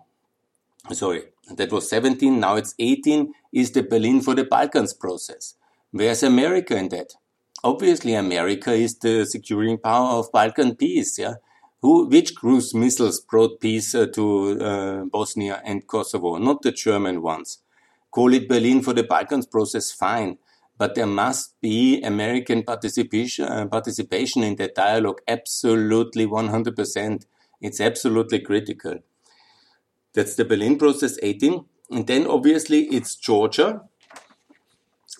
Sorry, 0.92 1.24
that 1.54 1.70
was 1.70 1.88
17, 1.88 2.40
now 2.40 2.56
it's 2.56 2.74
18, 2.78 3.32
is 3.52 3.70
the 3.72 3.82
Berlin 3.82 4.20
for 4.20 4.34
the 4.34 4.44
Balkans 4.44 4.92
process. 4.92 5.54
Where's 5.90 6.22
America 6.22 6.76
in 6.76 6.90
that? 6.90 7.14
Obviously, 7.64 8.14
America 8.14 8.72
is 8.72 8.98
the 8.98 9.24
securing 9.24 9.78
power 9.78 10.18
of 10.18 10.30
Balkan 10.32 10.76
peace, 10.76 11.18
yeah? 11.18 11.34
Who, 11.80 12.08
which 12.08 12.34
cruise 12.34 12.74
missiles 12.74 13.20
brought 13.20 13.60
peace 13.60 13.94
uh, 13.94 14.06
to 14.06 14.60
uh, 14.60 15.04
Bosnia 15.04 15.62
and 15.64 15.86
Kosovo? 15.86 16.36
Not 16.36 16.62
the 16.62 16.72
German 16.72 17.22
ones. 17.22 17.58
Call 18.10 18.34
it 18.34 18.48
Berlin 18.48 18.82
for 18.82 18.92
the 18.92 19.02
Balkans 19.02 19.46
process, 19.46 19.90
fine. 19.90 20.38
But 20.76 20.94
there 20.94 21.06
must 21.06 21.60
be 21.60 22.02
American 22.02 22.64
participation, 22.64 23.46
uh, 23.46 23.66
participation 23.66 24.42
in 24.42 24.56
that 24.56 24.74
dialogue, 24.74 25.20
absolutely 25.26 26.26
100%. 26.26 27.24
It's 27.60 27.80
absolutely 27.80 28.40
critical. 28.40 28.98
That's 30.14 30.34
the 30.34 30.44
Berlin 30.44 30.78
process 30.78 31.18
18. 31.22 31.64
And 31.90 32.06
then 32.06 32.26
obviously 32.26 32.82
it's 32.84 33.16
Georgia 33.16 33.87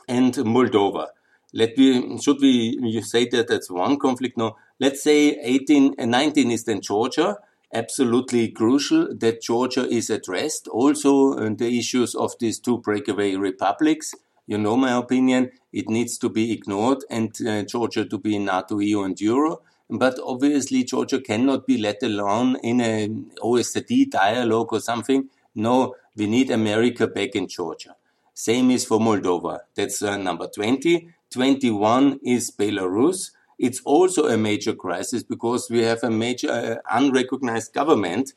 and 0.09 0.35
Moldova. 0.35 1.09
Let 1.53 1.79
me, 1.79 2.18
should 2.18 2.40
we, 2.40 2.79
you 2.83 3.03
say 3.03 3.29
that 3.29 3.49
that's 3.49 3.71
one 3.71 3.99
conflict? 3.99 4.37
No. 4.37 4.57
Let's 4.81 5.03
say 5.03 5.38
18 5.42 5.94
and 5.99 6.11
19 6.11 6.51
is 6.51 6.64
then 6.64 6.81
Georgia 6.81 7.38
absolutely 7.73 8.49
crucial 8.49 9.09
that 9.16 9.42
Georgia 9.42 9.87
is 9.88 10.11
addressed. 10.11 10.68
Also, 10.68 11.35
uh, 11.35 11.51
the 11.57 11.79
issues 11.79 12.14
of 12.14 12.33
these 12.40 12.59
two 12.59 12.79
breakaway 12.79 13.35
republics. 13.37 14.14
You 14.47 14.59
know 14.59 14.77
my 14.77 14.92
opinion. 14.92 15.51
It 15.73 15.88
needs 15.88 16.16
to 16.18 16.29
be 16.31 16.53
ignored 16.53 17.05
and 17.11 17.37
uh, 17.47 17.62
Georgia 17.64 18.07
to 18.07 18.18
be 18.18 18.37
in 18.37 18.47
NATO, 18.47 18.79
EU, 18.79 19.03
and 19.03 19.21
Euro. 19.21 19.61
But 19.90 20.18
obviously, 20.25 20.85
Georgia 20.85 21.21
cannot 21.21 21.66
be 21.66 21.79
let 21.79 22.03
alone 22.03 22.57
in 22.62 22.81
an 22.81 23.31
OSCE 23.42 24.11
dialogue 24.11 24.73
or 24.73 24.81
something. 24.81 25.29
No, 25.55 25.94
we 26.16 26.27
need 26.27 26.51
America 26.51 27.07
back 27.07 27.35
in 27.35 27.49
Georgia. 27.49 27.97
Same 28.38 28.70
is 28.70 28.85
for 28.85 29.01
Moldova. 29.01 29.62
That's 29.74 30.01
uh, 30.01 30.16
number 30.16 30.46
20. 30.46 31.09
21 31.29 32.20
is 32.22 32.53
Belarus. 32.53 33.33
It's 33.59 33.81
also 33.85 34.29
a 34.29 34.38
major 34.38 34.74
crisis 34.74 35.24
because 35.24 35.68
we 35.68 35.83
have 35.83 36.05
a 36.05 36.11
major 36.11 36.48
uh, 36.48 36.77
unrecognized 36.88 37.72
government 37.72 38.35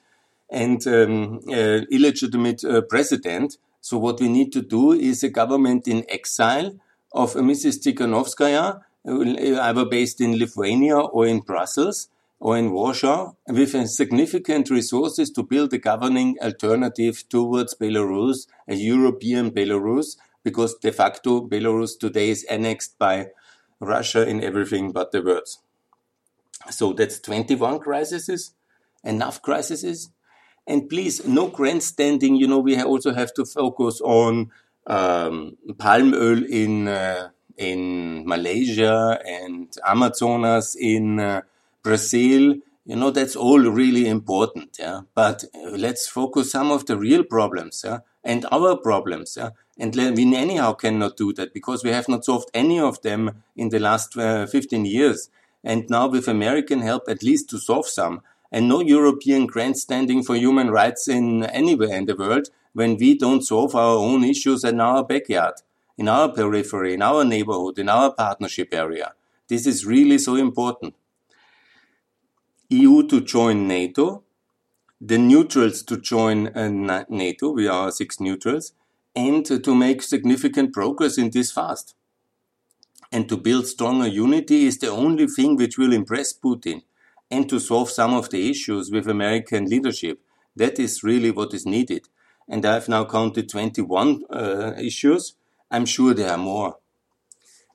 and 0.49 0.85
um, 0.87 1.41
uh, 1.47 1.81
illegitimate 1.91 2.63
president. 2.89 3.57
So 3.81 3.99
what 3.99 4.19
we 4.19 4.27
need 4.27 4.51
to 4.53 4.63
do 4.63 4.91
is 4.91 5.21
a 5.21 5.29
government 5.29 5.87
in 5.87 6.03
exile 6.09 6.73
of 7.11 7.33
Mrs. 7.35 7.83
Tikhanovskaya, 7.83 8.81
uh, 9.07 9.61
either 9.61 9.85
based 9.85 10.19
in 10.19 10.39
Lithuania 10.39 10.97
or 10.97 11.27
in 11.27 11.41
Brussels 11.41 12.09
or 12.41 12.57
in 12.57 12.71
Warsaw, 12.71 13.33
with 13.47 13.87
significant 13.87 14.71
resources 14.71 15.29
to 15.29 15.43
build 15.43 15.71
a 15.73 15.77
governing 15.77 16.37
alternative 16.41 17.23
towards 17.29 17.75
Belarus, 17.75 18.47
a 18.67 18.73
European 18.73 19.51
Belarus, 19.51 20.17
because 20.43 20.73
de 20.79 20.91
facto 20.91 21.47
Belarus 21.47 21.99
today 21.99 22.31
is 22.31 22.43
annexed 22.45 22.97
by 22.97 23.27
Russia 23.79 24.27
in 24.27 24.43
everything 24.43 24.91
but 24.91 25.11
the 25.11 25.21
words. 25.21 25.59
So 26.71 26.93
that's 26.93 27.19
21 27.19 27.77
crises, 27.77 28.55
enough 29.03 29.43
crises. 29.43 30.09
And 30.65 30.89
please, 30.89 31.23
no 31.27 31.47
grandstanding. 31.47 32.35
You 32.37 32.47
know, 32.47 32.59
we 32.59 32.81
also 32.81 33.13
have 33.13 33.35
to 33.35 33.45
focus 33.45 34.01
on 34.01 34.51
um, 34.87 35.57
palm 35.77 36.15
oil 36.15 36.43
in 36.43 36.87
uh, 36.87 37.29
in 37.57 38.25
Malaysia 38.25 39.19
and 39.25 39.71
Amazonas 39.85 40.75
in 40.75 41.19
uh, 41.19 41.41
Brazil. 41.83 42.55
You 42.85 42.95
know, 42.95 43.11
that's 43.11 43.35
all 43.35 43.59
really 43.59 44.07
important. 44.07 44.77
Yeah, 44.79 45.01
but 45.13 45.43
uh, 45.55 45.71
let's 45.71 46.07
focus 46.07 46.51
some 46.51 46.71
of 46.71 46.85
the 46.85 46.97
real 46.97 47.23
problems. 47.23 47.83
Yeah, 47.85 47.99
and 48.23 48.45
our 48.51 48.77
problems. 48.77 49.35
Yeah? 49.37 49.49
And 49.77 49.95
we 49.95 50.35
anyhow 50.35 50.73
cannot 50.73 51.17
do 51.17 51.33
that 51.33 51.53
because 51.53 51.83
we 51.83 51.91
have 51.91 52.07
not 52.07 52.25
solved 52.25 52.49
any 52.53 52.79
of 52.79 53.01
them 53.01 53.43
in 53.55 53.69
the 53.69 53.79
last 53.79 54.17
uh, 54.17 54.45
15 54.45 54.85
years. 54.85 55.29
And 55.63 55.89
now 55.89 56.07
with 56.07 56.27
American 56.27 56.81
help, 56.81 57.03
at 57.07 57.23
least 57.23 57.49
to 57.49 57.59
solve 57.59 57.87
some. 57.87 58.21
And 58.51 58.67
no 58.67 58.81
European 58.81 59.47
grandstanding 59.47 60.23
for 60.23 60.35
human 60.35 60.69
rights 60.69 61.07
in 61.07 61.43
anywhere 61.45 61.95
in 61.95 62.05
the 62.05 62.15
world 62.15 62.49
when 62.73 62.97
we 62.97 63.17
don't 63.17 63.43
solve 63.43 63.75
our 63.75 63.95
own 63.97 64.23
issues 64.23 64.63
in 64.63 64.79
our 64.79 65.03
backyard, 65.03 65.55
in 65.97 66.07
our 66.07 66.29
periphery, 66.29 66.93
in 66.93 67.01
our 67.01 67.23
neighborhood, 67.23 67.79
in 67.79 67.89
our 67.89 68.13
partnership 68.13 68.69
area. 68.73 69.13
This 69.47 69.65
is 69.65 69.85
really 69.85 70.17
so 70.17 70.35
important. 70.35 70.95
EU 72.71 73.07
to 73.07 73.21
join 73.21 73.67
NATO 73.67 74.23
the 75.03 75.17
neutrals 75.17 75.81
to 75.81 75.97
join 75.97 76.47
uh, 76.55 77.03
NATO. 77.09 77.51
We 77.51 77.67
are 77.67 77.91
six 77.91 78.19
neutrals 78.19 78.73
and 79.15 79.43
to 79.45 79.75
make 79.75 80.03
significant 80.03 80.73
progress 80.73 81.17
in 81.17 81.31
this 81.31 81.51
fast. 81.51 81.95
And 83.11 83.27
to 83.27 83.35
build 83.35 83.67
stronger 83.67 84.07
unity 84.07 84.67
is 84.67 84.77
the 84.77 84.89
only 84.89 85.25
thing 85.25 85.55
which 85.55 85.77
will 85.77 85.91
impress 85.91 86.37
Putin 86.37 86.83
and 87.31 87.49
to 87.49 87.59
solve 87.59 87.89
some 87.89 88.13
of 88.13 88.29
the 88.29 88.49
issues 88.49 88.91
with 88.91 89.07
American 89.07 89.65
leadership. 89.65 90.19
That 90.55 90.77
is 90.77 91.03
really 91.03 91.31
what 91.31 91.53
is 91.55 91.65
needed. 91.65 92.07
And 92.47 92.63
I've 92.63 92.87
now 92.87 93.05
counted 93.05 93.49
21 93.49 94.23
uh, 94.29 94.73
issues. 94.77 95.33
I'm 95.71 95.85
sure 95.85 96.13
there 96.13 96.29
are 96.29 96.37
more. 96.37 96.77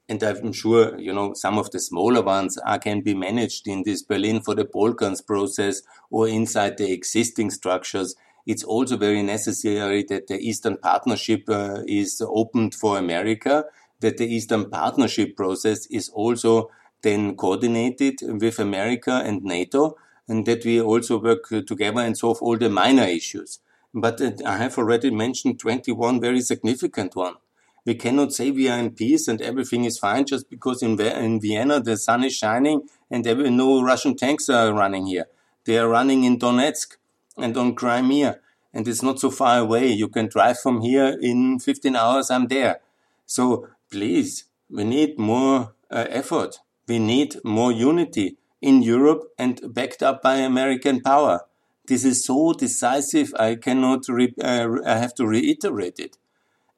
And 0.09 0.23
I'm 0.23 0.53
sure, 0.53 0.99
you 0.99 1.13
know, 1.13 1.35
some 1.35 1.59
of 1.59 1.71
the 1.73 1.81
smaller 1.81 2.23
ones 2.23 2.59
are, 2.59 2.79
can 2.79 3.01
be 3.01 3.15
managed 3.15 3.67
in 3.67 3.83
this 3.85 4.03
Berlin 4.03 4.41
for 4.41 4.55
the 4.55 4.65
Balkans 4.65 5.21
process 5.21 5.83
or 6.11 6.29
inside 6.29 6.79
the 6.79 6.93
existing 6.93 7.51
structures 7.51 8.15
it's 8.47 8.63
also 8.63 8.97
very 8.97 9.23
necessary 9.23 10.05
that 10.05 10.29
the 10.29 10.39
Eastern 10.39 10.77
Partnership 10.77 11.49
uh, 11.49 11.83
is 11.87 12.23
opened 12.25 12.75
for 12.77 12.97
America, 12.97 13.65
that 14.01 14.19
the 14.19 14.27
Eastern 14.27 14.71
Partnership 14.71 15.37
process 15.37 15.87
is 15.87 16.09
also 16.11 16.71
then 17.03 17.37
coordinated 17.37 18.21
with 18.23 18.61
America 18.61 19.23
and 19.25 19.43
NATO, 19.43 19.97
and 20.29 20.47
that 20.47 20.65
we 20.65 20.81
also 20.81 21.21
work 21.21 21.49
together 21.67 22.01
and 22.01 22.17
solve 22.17 22.41
all 22.41 22.57
the 22.57 22.71
minor 22.71 23.05
issues. 23.05 23.59
But 23.93 24.21
uh, 24.21 24.33
I 24.47 24.59
have 24.59 24.79
already 24.79 25.11
mentioned 25.11 25.59
21 25.59 26.21
very 26.21 26.41
significant 26.41 27.17
ones. 27.17 27.39
We 27.87 27.95
cannot 27.95 28.33
say 28.33 28.51
we 28.51 28.69
are 28.69 28.79
in 28.79 28.91
peace 28.91 29.29
and 29.29 29.41
everything 29.41 29.85
is 29.85 29.97
fine 29.97 30.27
just 30.27 30.51
because 30.51 30.83
in, 30.83 31.01
in 31.01 31.41
Vienna 31.41 31.81
the 31.81 31.97
sun 31.97 32.25
is 32.25 32.35
shining 32.35 32.89
and 33.11 33.25
no 33.57 33.81
Russian 33.81 34.17
tanks 34.17 34.49
are 34.49 34.75
running 34.75 35.07
here. 35.07 35.27
They 35.67 35.79
are 35.79 35.89
running 35.89 36.25
in 36.25 36.37
Donetsk 36.39 36.97
and 37.39 37.57
on 37.57 37.77
Crimea. 37.77 38.41
And 38.75 38.89
it's 38.89 39.05
not 39.05 39.21
so 39.21 39.31
far 39.31 39.61
away. 39.61 39.87
You 39.87 40.09
can 40.09 40.27
drive 40.27 40.59
from 40.59 40.83
here 40.83 41.17
in 41.23 41.61
15 41.61 41.95
hours. 41.95 42.31
I'm 42.31 42.49
there. 42.49 42.81
So 43.25 43.69
please, 43.91 44.45
we 44.69 44.83
need 44.83 45.17
more 45.17 45.73
uh, 45.89 46.07
effort. 46.09 46.59
We 46.89 46.99
need 46.99 47.37
more 47.45 47.71
unity 47.71 48.37
in 48.61 48.83
Europe 48.83 49.29
and 49.39 49.73
backed 49.73 50.03
up 50.03 50.23
by 50.23 50.37
American 50.37 51.01
power. 51.01 51.43
This 51.87 52.05
is 52.05 52.25
so 52.25 52.53
decisive. 52.53 53.33
I 53.39 53.55
cannot, 53.55 54.09
re- 54.09 54.35
uh, 54.43 54.69
I 54.85 54.99
have 54.99 55.15
to 55.15 55.27
reiterate 55.27 56.01
it. 56.01 56.19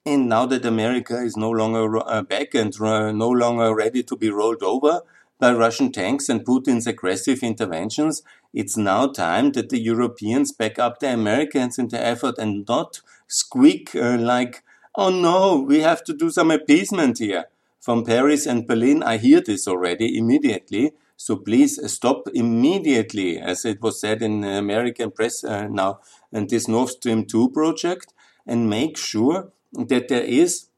And 0.09 0.27
now 0.27 0.47
that 0.47 0.65
America 0.65 1.19
is 1.19 1.37
no 1.37 1.51
longer 1.51 1.99
uh, 1.99 2.23
back 2.23 2.55
and 2.55 2.75
no 2.81 3.29
longer 3.29 3.75
ready 3.75 4.03
to 4.05 4.17
be 4.17 4.31
rolled 4.31 4.63
over, 4.63 5.03
by 5.39 5.53
Russian 5.53 5.93
tanks 5.93 6.31
and 6.31 6.47
Putin's 6.47 6.87
aggressive 6.87 7.43
interventions, 7.43 8.23
it's 8.55 8.79
now 8.79 9.09
time 9.09 9.53
that 9.53 9.69
the 9.69 9.79
Europeans 9.79 10.51
back 10.51 10.79
up 10.79 11.01
the 11.01 11.13
Americans 11.13 11.79
in 11.79 11.89
the 11.89 12.03
effort 12.03 12.39
and 12.39 12.67
not 12.67 13.03
squeak 13.27 13.95
uh, 13.95 14.17
like, 14.17 14.65
oh 14.97 15.11
no, 15.11 15.61
we 15.61 15.81
have 15.81 16.03
to 16.05 16.15
do 16.15 16.31
some 16.31 16.51
appeasement 16.51 17.19
here. 17.19 17.45
From 17.79 18.03
Paris 18.03 18.47
and 18.47 18.67
Berlin, 18.67 19.03
I 19.03 19.19
hear 19.19 19.43
this 19.43 19.69
already 19.69 20.17
immediately. 20.17 20.93
So 21.19 21.37
please 21.37 21.79
stop 21.93 22.29
immediately, 22.33 23.39
as 23.39 23.67
it 23.67 23.83
was 23.83 24.01
said 24.01 24.23
in 24.23 24.43
American 24.43 25.11
press 25.11 25.45
uh, 25.45 25.69
now, 25.69 26.01
and 26.33 26.49
this 26.49 26.67
Nord 26.67 26.89
Stream 26.89 27.27
2 27.27 27.51
project, 27.51 28.15
and 28.47 28.71
make 28.71 28.97
sure 28.97 29.53
that 29.73 30.09
there 30.09 30.25
is 30.25 30.69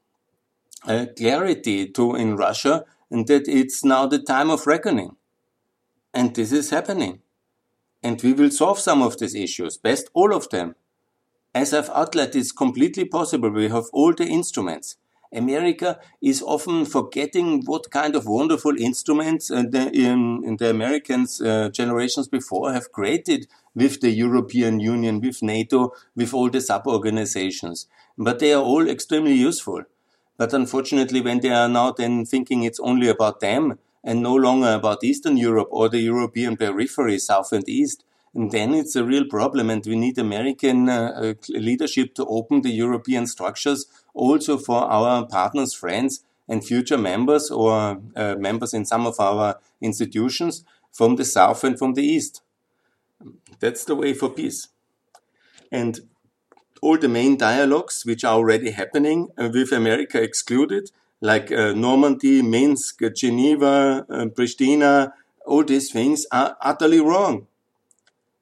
clarity 1.17 1.87
to 1.89 2.15
in 2.15 2.35
Russia 2.35 2.85
and 3.09 3.27
that 3.27 3.47
it's 3.47 3.83
now 3.83 4.07
the 4.07 4.19
time 4.19 4.49
of 4.49 4.67
reckoning. 4.67 5.15
And 6.13 6.35
this 6.35 6.51
is 6.51 6.69
happening. 6.69 7.19
And 8.03 8.21
we 8.21 8.33
will 8.33 8.49
solve 8.49 8.79
some 8.79 9.01
of 9.01 9.19
these 9.19 9.35
issues, 9.35 9.77
best 9.77 10.09
all 10.13 10.33
of 10.33 10.49
them. 10.49 10.75
As 11.53 11.73
I've 11.73 11.89
outlined, 11.89 12.35
it's 12.35 12.51
completely 12.51 13.05
possible. 13.05 13.49
We 13.49 13.69
have 13.69 13.85
all 13.93 14.13
the 14.13 14.25
instruments. 14.25 14.97
America 15.33 15.99
is 16.21 16.41
often 16.41 16.85
forgetting 16.85 17.63
what 17.65 17.89
kind 17.89 18.15
of 18.15 18.25
wonderful 18.25 18.75
instruments 18.77 19.49
uh, 19.49 19.63
the, 19.69 19.89
in, 19.93 20.43
in 20.43 20.57
the 20.57 20.69
Americans 20.69 21.41
uh, 21.41 21.69
generations 21.69 22.27
before 22.27 22.73
have 22.73 22.91
created 22.91 23.47
with 23.73 24.01
the 24.01 24.11
European 24.11 24.79
Union, 24.79 25.21
with 25.21 25.41
NATO, 25.41 25.93
with 26.15 26.33
all 26.33 26.49
the 26.49 26.59
sub-organizations. 26.59 27.87
But 28.17 28.39
they 28.39 28.53
are 28.53 28.61
all 28.61 28.89
extremely 28.89 29.33
useful. 29.33 29.83
But 30.37 30.53
unfortunately, 30.53 31.21
when 31.21 31.39
they 31.39 31.51
are 31.51 31.69
now 31.69 31.91
then 31.91 32.25
thinking 32.25 32.63
it's 32.63 32.79
only 32.79 33.07
about 33.07 33.39
them 33.39 33.79
and 34.03 34.21
no 34.21 34.35
longer 34.35 34.73
about 34.73 35.03
Eastern 35.03 35.37
Europe 35.37 35.69
or 35.71 35.87
the 35.87 35.99
European 35.99 36.57
periphery, 36.57 37.19
South 37.19 37.53
and 37.53 37.67
East, 37.69 38.03
and 38.33 38.51
then 38.51 38.73
it's 38.73 38.95
a 38.95 39.03
real 39.03 39.25
problem. 39.25 39.69
And 39.69 39.85
we 39.85 39.95
need 39.95 40.17
American 40.17 40.89
uh, 40.89 41.11
uh, 41.15 41.33
leadership 41.49 42.15
to 42.15 42.25
open 42.25 42.61
the 42.61 42.69
European 42.69 43.27
structures 43.27 43.85
also 44.13 44.57
for 44.57 44.83
our 44.89 45.25
partners, 45.27 45.73
friends, 45.73 46.23
and 46.47 46.65
future 46.65 46.97
members 46.97 47.51
or 47.51 48.01
uh, 48.15 48.35
members 48.35 48.73
in 48.73 48.85
some 48.85 49.05
of 49.05 49.19
our 49.19 49.59
institutions 49.81 50.63
from 50.91 51.15
the 51.15 51.25
South 51.25 51.63
and 51.63 51.77
from 51.77 51.93
the 51.93 52.03
East. 52.03 52.41
That's 53.59 53.85
the 53.85 53.95
way 53.95 54.13
for 54.13 54.29
peace. 54.29 54.67
And 55.71 55.99
all 56.81 56.97
the 56.97 57.07
main 57.07 57.37
dialogues 57.37 58.03
which 58.05 58.23
are 58.23 58.33
already 58.33 58.71
happening 58.71 59.29
uh, 59.37 59.49
with 59.53 59.71
America 59.71 60.21
excluded, 60.21 60.91
like 61.21 61.51
uh, 61.51 61.73
Normandy, 61.73 62.41
Minsk, 62.41 63.01
Geneva, 63.15 64.05
uh, 64.09 64.25
Pristina, 64.25 65.13
all 65.45 65.63
these 65.63 65.91
things 65.91 66.25
are 66.31 66.57
utterly 66.61 66.99
wrong. 66.99 67.47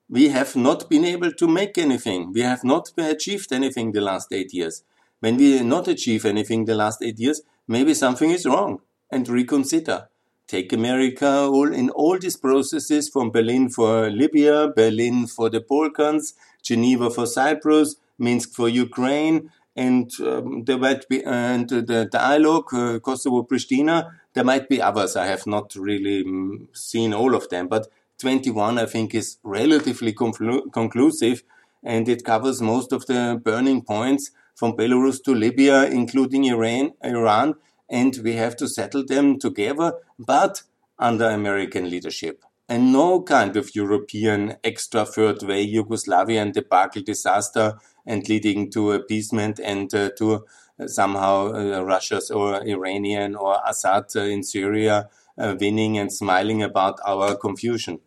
We 0.10 0.30
have 0.30 0.56
not 0.56 0.89
been 0.89 1.06
able 1.06 1.32
to 1.34 1.48
make 1.48 1.78
anything. 1.78 2.34
We 2.34 2.41
have 2.41 2.63
not 2.63 2.91
achieved 2.98 3.54
anything 3.54 3.91
the 3.91 4.02
last 4.02 4.34
eight 4.34 4.54
years. 4.54 4.84
When 5.19 5.38
we 5.38 5.62
not 5.62 5.88
achieve 5.88 6.26
anything 6.26 6.65
the 6.65 6.74
last 6.74 7.04
eight 7.04 7.19
years, 7.19 7.41
maybe 7.67 7.93
something 7.93 8.32
is 8.32 8.45
wrong 8.45 8.80
and 9.12 9.28
reconsider. 9.30 10.08
Take 10.48 10.74
America 10.74 11.30
all 11.30 11.72
in 11.72 11.91
all 11.91 12.17
these 12.17 12.38
processes 12.38 13.08
from 13.08 13.30
Berlin 13.30 13.69
for 13.69 14.10
Libya, 14.10 14.69
Berlin 14.76 15.28
for 15.28 15.48
the 15.48 15.60
Balkans, 15.60 16.34
Geneva 16.63 17.12
for 17.12 17.28
Cyprus, 17.28 17.98
Minsk 18.17 18.54
for 18.54 18.67
Ukraine, 18.67 19.52
and 19.76 20.12
um, 20.22 20.63
there 20.65 20.80
might 20.80 21.08
be 21.08 21.24
and 21.24 21.69
the 21.69 22.10
dialogue 22.12 22.74
uh, 22.74 22.98
Kosovo 23.00 23.43
Pristina. 23.43 24.12
There 24.34 24.43
might 24.43 24.67
be 24.67 24.82
others. 24.82 25.15
I 25.15 25.28
have 25.28 25.45
not 25.45 25.76
really 25.76 26.24
um, 26.26 26.67
seen 26.74 27.13
all 27.13 27.36
of 27.36 27.48
them, 27.50 27.67
but 27.67 27.88
21 28.19 28.77
I 28.77 28.86
think 28.86 29.15
is 29.15 29.38
relatively 29.43 30.13
conclusive, 30.13 31.43
and 31.84 32.08
it 32.10 32.23
covers 32.25 32.62
most 32.62 32.91
of 32.91 33.05
the 33.05 33.41
burning 33.43 33.82
points 33.82 34.32
from 34.55 34.73
Belarus 34.73 35.23
to 35.23 35.34
Libya, 35.34 35.86
including 35.86 36.45
Iran. 36.45 36.91
Iran, 37.03 37.55
and 37.89 38.17
we 38.23 38.34
have 38.34 38.55
to 38.58 38.67
settle 38.67 39.05
them 39.05 39.39
together, 39.39 39.93
but 40.17 40.63
under 40.99 41.29
American 41.29 41.89
leadership 41.89 42.43
and 42.69 42.93
no 42.93 43.21
kind 43.23 43.58
of 43.58 43.75
European 43.75 44.55
extra 44.63 45.03
third 45.03 45.41
way 45.41 45.65
Yugoslavian 45.67 46.53
debacle 46.53 47.01
disaster 47.01 47.79
and 48.05 48.29
leading 48.29 48.69
to 48.71 48.91
appeasement 48.91 49.60
and 49.60 49.93
uh, 49.95 50.12
to 50.17 50.45
uh, 50.79 50.88
somehow 50.88 51.51
uh, 51.51 51.82
Russia's 51.82 52.29
or 52.29 52.63
Iranian 52.63 53.36
or 53.36 53.60
Assad 53.65 54.05
uh, 54.15 54.21
in 54.21 54.43
Syria 54.43 55.10
uh, 55.38 55.55
winning 55.60 55.97
and 55.97 56.13
smiling 56.13 56.62
about 56.62 56.99
our 57.03 57.36
confusion. 57.36 57.99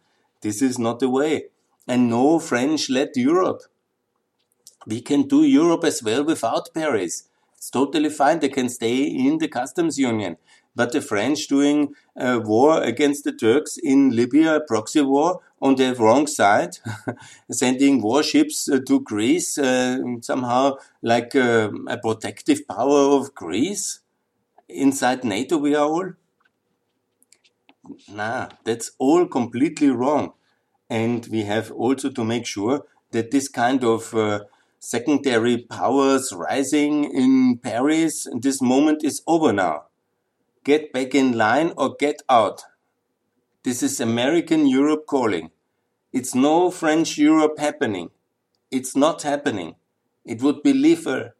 This 0.42 0.62
is 0.62 0.78
not 0.78 1.00
the 1.00 1.08
way. 1.08 1.46
And 1.88 2.08
no 2.08 2.38
French 2.38 2.90
led 2.90 3.10
Europe. 3.16 3.62
We 4.86 5.00
can 5.00 5.22
do 5.22 5.44
Europe 5.44 5.84
as 5.84 6.02
well 6.02 6.24
without 6.24 6.74
Paris. 6.74 7.28
It's 7.56 7.70
totally 7.70 8.10
fine. 8.10 8.40
They 8.40 8.48
can 8.48 8.68
stay 8.68 9.02
in 9.04 9.38
the 9.38 9.48
customs 9.48 9.98
union 9.98 10.36
but 10.74 10.92
the 10.92 11.00
French 11.00 11.48
doing 11.48 11.94
a 12.16 12.38
war 12.38 12.82
against 12.82 13.24
the 13.24 13.32
Turks 13.32 13.76
in 13.76 14.10
Libya, 14.10 14.56
a 14.56 14.60
proxy 14.60 15.02
war 15.02 15.40
on 15.60 15.76
the 15.76 15.94
wrong 15.94 16.26
side, 16.26 16.78
sending 17.50 18.00
warships 18.02 18.68
uh, 18.68 18.78
to 18.86 19.00
Greece, 19.00 19.58
uh, 19.58 19.98
somehow 20.20 20.76
like 21.02 21.34
uh, 21.34 21.70
a 21.86 21.98
protective 21.98 22.66
power 22.66 23.16
of 23.16 23.34
Greece. 23.34 24.00
Inside 24.68 25.24
NATO, 25.24 25.58
we 25.58 25.74
are 25.74 25.86
all. 25.86 26.12
Nah, 28.08 28.48
that's 28.64 28.92
all 28.98 29.26
completely 29.26 29.88
wrong. 29.90 30.34
And 30.88 31.26
we 31.30 31.42
have 31.42 31.70
also 31.72 32.10
to 32.10 32.24
make 32.24 32.46
sure 32.46 32.84
that 33.10 33.30
this 33.30 33.48
kind 33.48 33.82
of 33.84 34.14
uh, 34.14 34.44
secondary 34.78 35.58
powers 35.58 36.32
rising 36.32 37.04
in 37.04 37.58
Paris, 37.58 38.26
this 38.40 38.60
moment 38.62 39.02
is 39.04 39.22
over 39.26 39.52
now 39.52 39.84
Get 40.64 40.92
back 40.92 41.14
in 41.14 41.32
line 41.38 41.72
or 41.76 41.96
get 41.98 42.22
out. 42.28 42.64
This 43.64 43.82
is 43.82 44.00
American 44.00 44.66
Europe 44.66 45.06
calling. 45.06 45.50
It's 46.12 46.34
no 46.34 46.70
French 46.70 47.18
Europe 47.18 47.58
happening. 47.58 48.10
It's 48.70 48.96
not 48.96 49.22
happening. 49.22 49.76
It 50.24 50.42
would 50.42 50.62
be 50.62 50.72
liefer. 50.74 51.34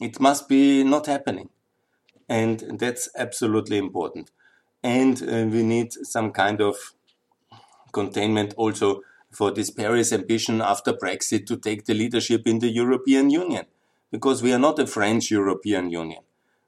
It 0.00 0.20
must 0.20 0.48
be 0.48 0.84
not 0.84 1.06
happening. 1.06 1.50
And 2.28 2.78
that's 2.80 3.08
absolutely 3.16 3.78
important. 3.78 4.30
And 4.82 5.22
uh, 5.22 5.46
we 5.50 5.62
need 5.62 5.92
some 5.92 6.32
kind 6.32 6.60
of 6.60 6.76
containment 7.92 8.54
also 8.56 9.02
for 9.30 9.50
this 9.50 9.70
Paris 9.70 10.12
ambition 10.12 10.60
after 10.60 10.92
Brexit 10.92 11.46
to 11.46 11.56
take 11.56 11.84
the 11.84 11.94
leadership 11.94 12.46
in 12.46 12.58
the 12.58 12.68
European 12.68 13.30
Union. 13.30 13.66
Because 14.10 14.42
we 14.42 14.52
are 14.52 14.58
not 14.58 14.78
a 14.78 14.86
French 14.86 15.30
European 15.30 15.90
Union. 15.90 16.22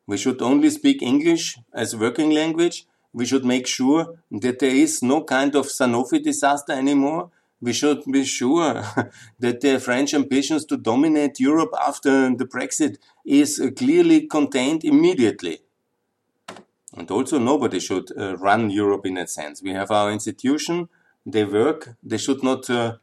We 0.07 0.17
should 0.17 0.43
only 0.43 0.71
speak 0.71 1.03
English 1.03 1.59
as 1.73 1.97
working 1.97 2.31
language. 2.31 2.87
We 3.13 3.27
should 3.27 3.45
make 3.45 3.67
sure 3.67 4.19
that 4.31 4.59
there 4.59 4.75
is 4.75 5.03
no 5.03 5.25
kind 5.25 5.55
of 5.57 5.67
Sanofi 5.67 6.23
disaster 6.23 6.73
anymore. 6.73 7.31
We 7.61 7.73
should 7.73 8.03
be 8.11 8.25
sure 8.25 8.83
that 9.41 9.61
the 9.61 9.79
French 9.79 10.15
ambitions 10.15 10.65
to 10.67 10.77
dominate 10.77 11.39
Europe 11.41 11.75
after 11.81 12.35
the 12.35 12.45
Brexit 12.45 12.99
is 13.25 13.61
clearly 13.77 14.27
contained 14.27 14.85
immediately. 14.85 15.61
And 16.97 17.11
also 17.11 17.39
nobody 17.39 17.81
should 17.81 18.11
uh, 18.17 18.37
run 18.37 18.71
Europe 18.71 19.07
in 19.07 19.15
that 19.15 19.31
sense. 19.31 19.63
We 19.63 19.73
have 19.73 19.91
our 19.91 20.11
institution, 20.13 20.89
they 21.25 21.45
work, 21.45 21.97
they 22.03 22.19
should 22.19 22.43
not 22.43 22.69
uh, 22.69 22.97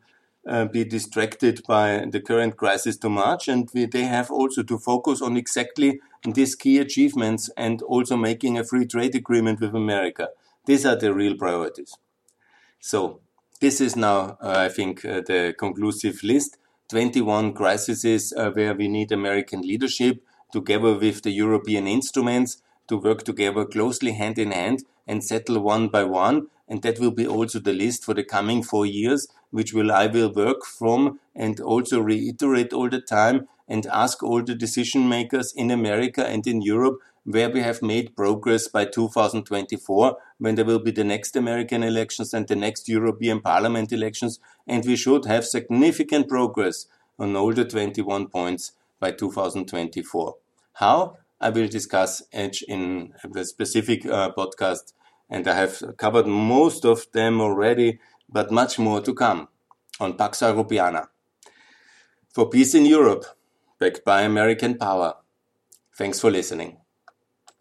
uh, 0.47 0.65
be 0.65 0.83
distracted 0.83 1.61
by 1.67 2.05
the 2.09 2.21
current 2.21 2.55
crisis 2.55 2.97
too 2.97 3.09
much, 3.09 3.47
and 3.47 3.69
we, 3.73 3.85
they 3.85 4.03
have 4.03 4.31
also 4.31 4.63
to 4.63 4.77
focus 4.77 5.21
on 5.21 5.37
exactly 5.37 5.99
these 6.23 6.55
key 6.55 6.77
achievements 6.77 7.49
and 7.57 7.81
also 7.83 8.15
making 8.15 8.57
a 8.57 8.63
free 8.63 8.85
trade 8.85 9.15
agreement 9.15 9.59
with 9.59 9.75
America. 9.75 10.29
These 10.65 10.85
are 10.85 10.95
the 10.95 11.13
real 11.13 11.35
priorities. 11.35 11.95
So, 12.79 13.21
this 13.59 13.81
is 13.81 13.95
now, 13.95 14.37
uh, 14.41 14.53
I 14.57 14.69
think, 14.69 15.03
uh, 15.03 15.21
the 15.21 15.53
conclusive 15.57 16.23
list. 16.23 16.57
21 16.89 17.53
crises 17.53 18.33
uh, 18.35 18.49
where 18.51 18.73
we 18.73 18.87
need 18.87 19.11
American 19.11 19.61
leadership 19.61 20.23
together 20.51 20.97
with 20.97 21.21
the 21.21 21.31
European 21.31 21.85
instruments 21.85 22.61
to 22.89 22.97
work 22.97 23.23
together 23.23 23.65
closely 23.65 24.11
hand 24.11 24.37
in 24.37 24.51
hand 24.51 24.83
and 25.07 25.23
settle 25.23 25.59
one 25.59 25.87
by 25.87 26.03
one. 26.03 26.47
And 26.67 26.83
that 26.83 26.99
will 26.99 27.11
be 27.11 27.25
also 27.25 27.59
the 27.59 27.73
list 27.73 28.03
for 28.03 28.13
the 28.13 28.23
coming 28.23 28.61
four 28.61 28.85
years, 28.85 29.27
which 29.49 29.73
will 29.73 29.91
I 29.91 30.05
will 30.07 30.31
work 30.31 30.65
from 30.65 31.19
and 31.35 31.59
also 31.59 31.99
reiterate 31.99 32.73
all 32.73 32.89
the 32.89 33.01
time 33.01 33.47
and 33.67 33.85
ask 33.87 34.21
all 34.21 34.43
the 34.43 34.55
decision 34.55 35.07
makers 35.07 35.53
in 35.55 35.71
America 35.71 36.27
and 36.27 36.45
in 36.45 36.61
Europe 36.61 36.99
where 37.23 37.49
we 37.49 37.61
have 37.61 37.81
made 37.81 38.15
progress 38.15 38.67
by 38.67 38.85
2024 38.85 40.17
when 40.39 40.55
there 40.55 40.65
will 40.65 40.79
be 40.79 40.91
the 40.91 41.03
next 41.03 41.35
American 41.35 41.83
elections 41.83 42.33
and 42.33 42.47
the 42.47 42.55
next 42.55 42.89
European 42.89 43.39
Parliament 43.39 43.91
elections. 43.91 44.39
And 44.67 44.83
we 44.85 44.95
should 44.95 45.25
have 45.25 45.45
significant 45.45 46.27
progress 46.27 46.87
on 47.19 47.35
all 47.35 47.53
the 47.53 47.65
21 47.65 48.27
points 48.27 48.71
by 48.99 49.11
2024. 49.11 50.35
How? 50.73 51.17
I 51.41 51.49
will 51.49 51.67
discuss 51.67 52.21
Edge 52.33 52.63
in 52.67 53.13
a 53.35 53.45
specific 53.45 54.05
uh, 54.05 54.31
podcast, 54.37 54.93
and 55.29 55.47
I 55.47 55.53
have 55.55 55.81
covered 55.97 56.27
most 56.27 56.85
of 56.85 57.05
them 57.13 57.39
already, 57.39 57.99
but 58.27 58.51
much 58.51 58.77
more 58.77 59.01
to 59.01 59.13
come 59.13 59.47
on 59.99 60.17
Pax 60.17 60.39
Europiana. 60.41 61.07
For 62.33 62.49
peace 62.49 62.75
in 62.75 62.85
Europe, 62.85 63.25
backed 63.79 64.03
by 64.03 64.21
American 64.23 64.77
power. 64.77 65.15
Thanks 65.95 66.19
for 66.19 66.29
listening. 66.29 66.78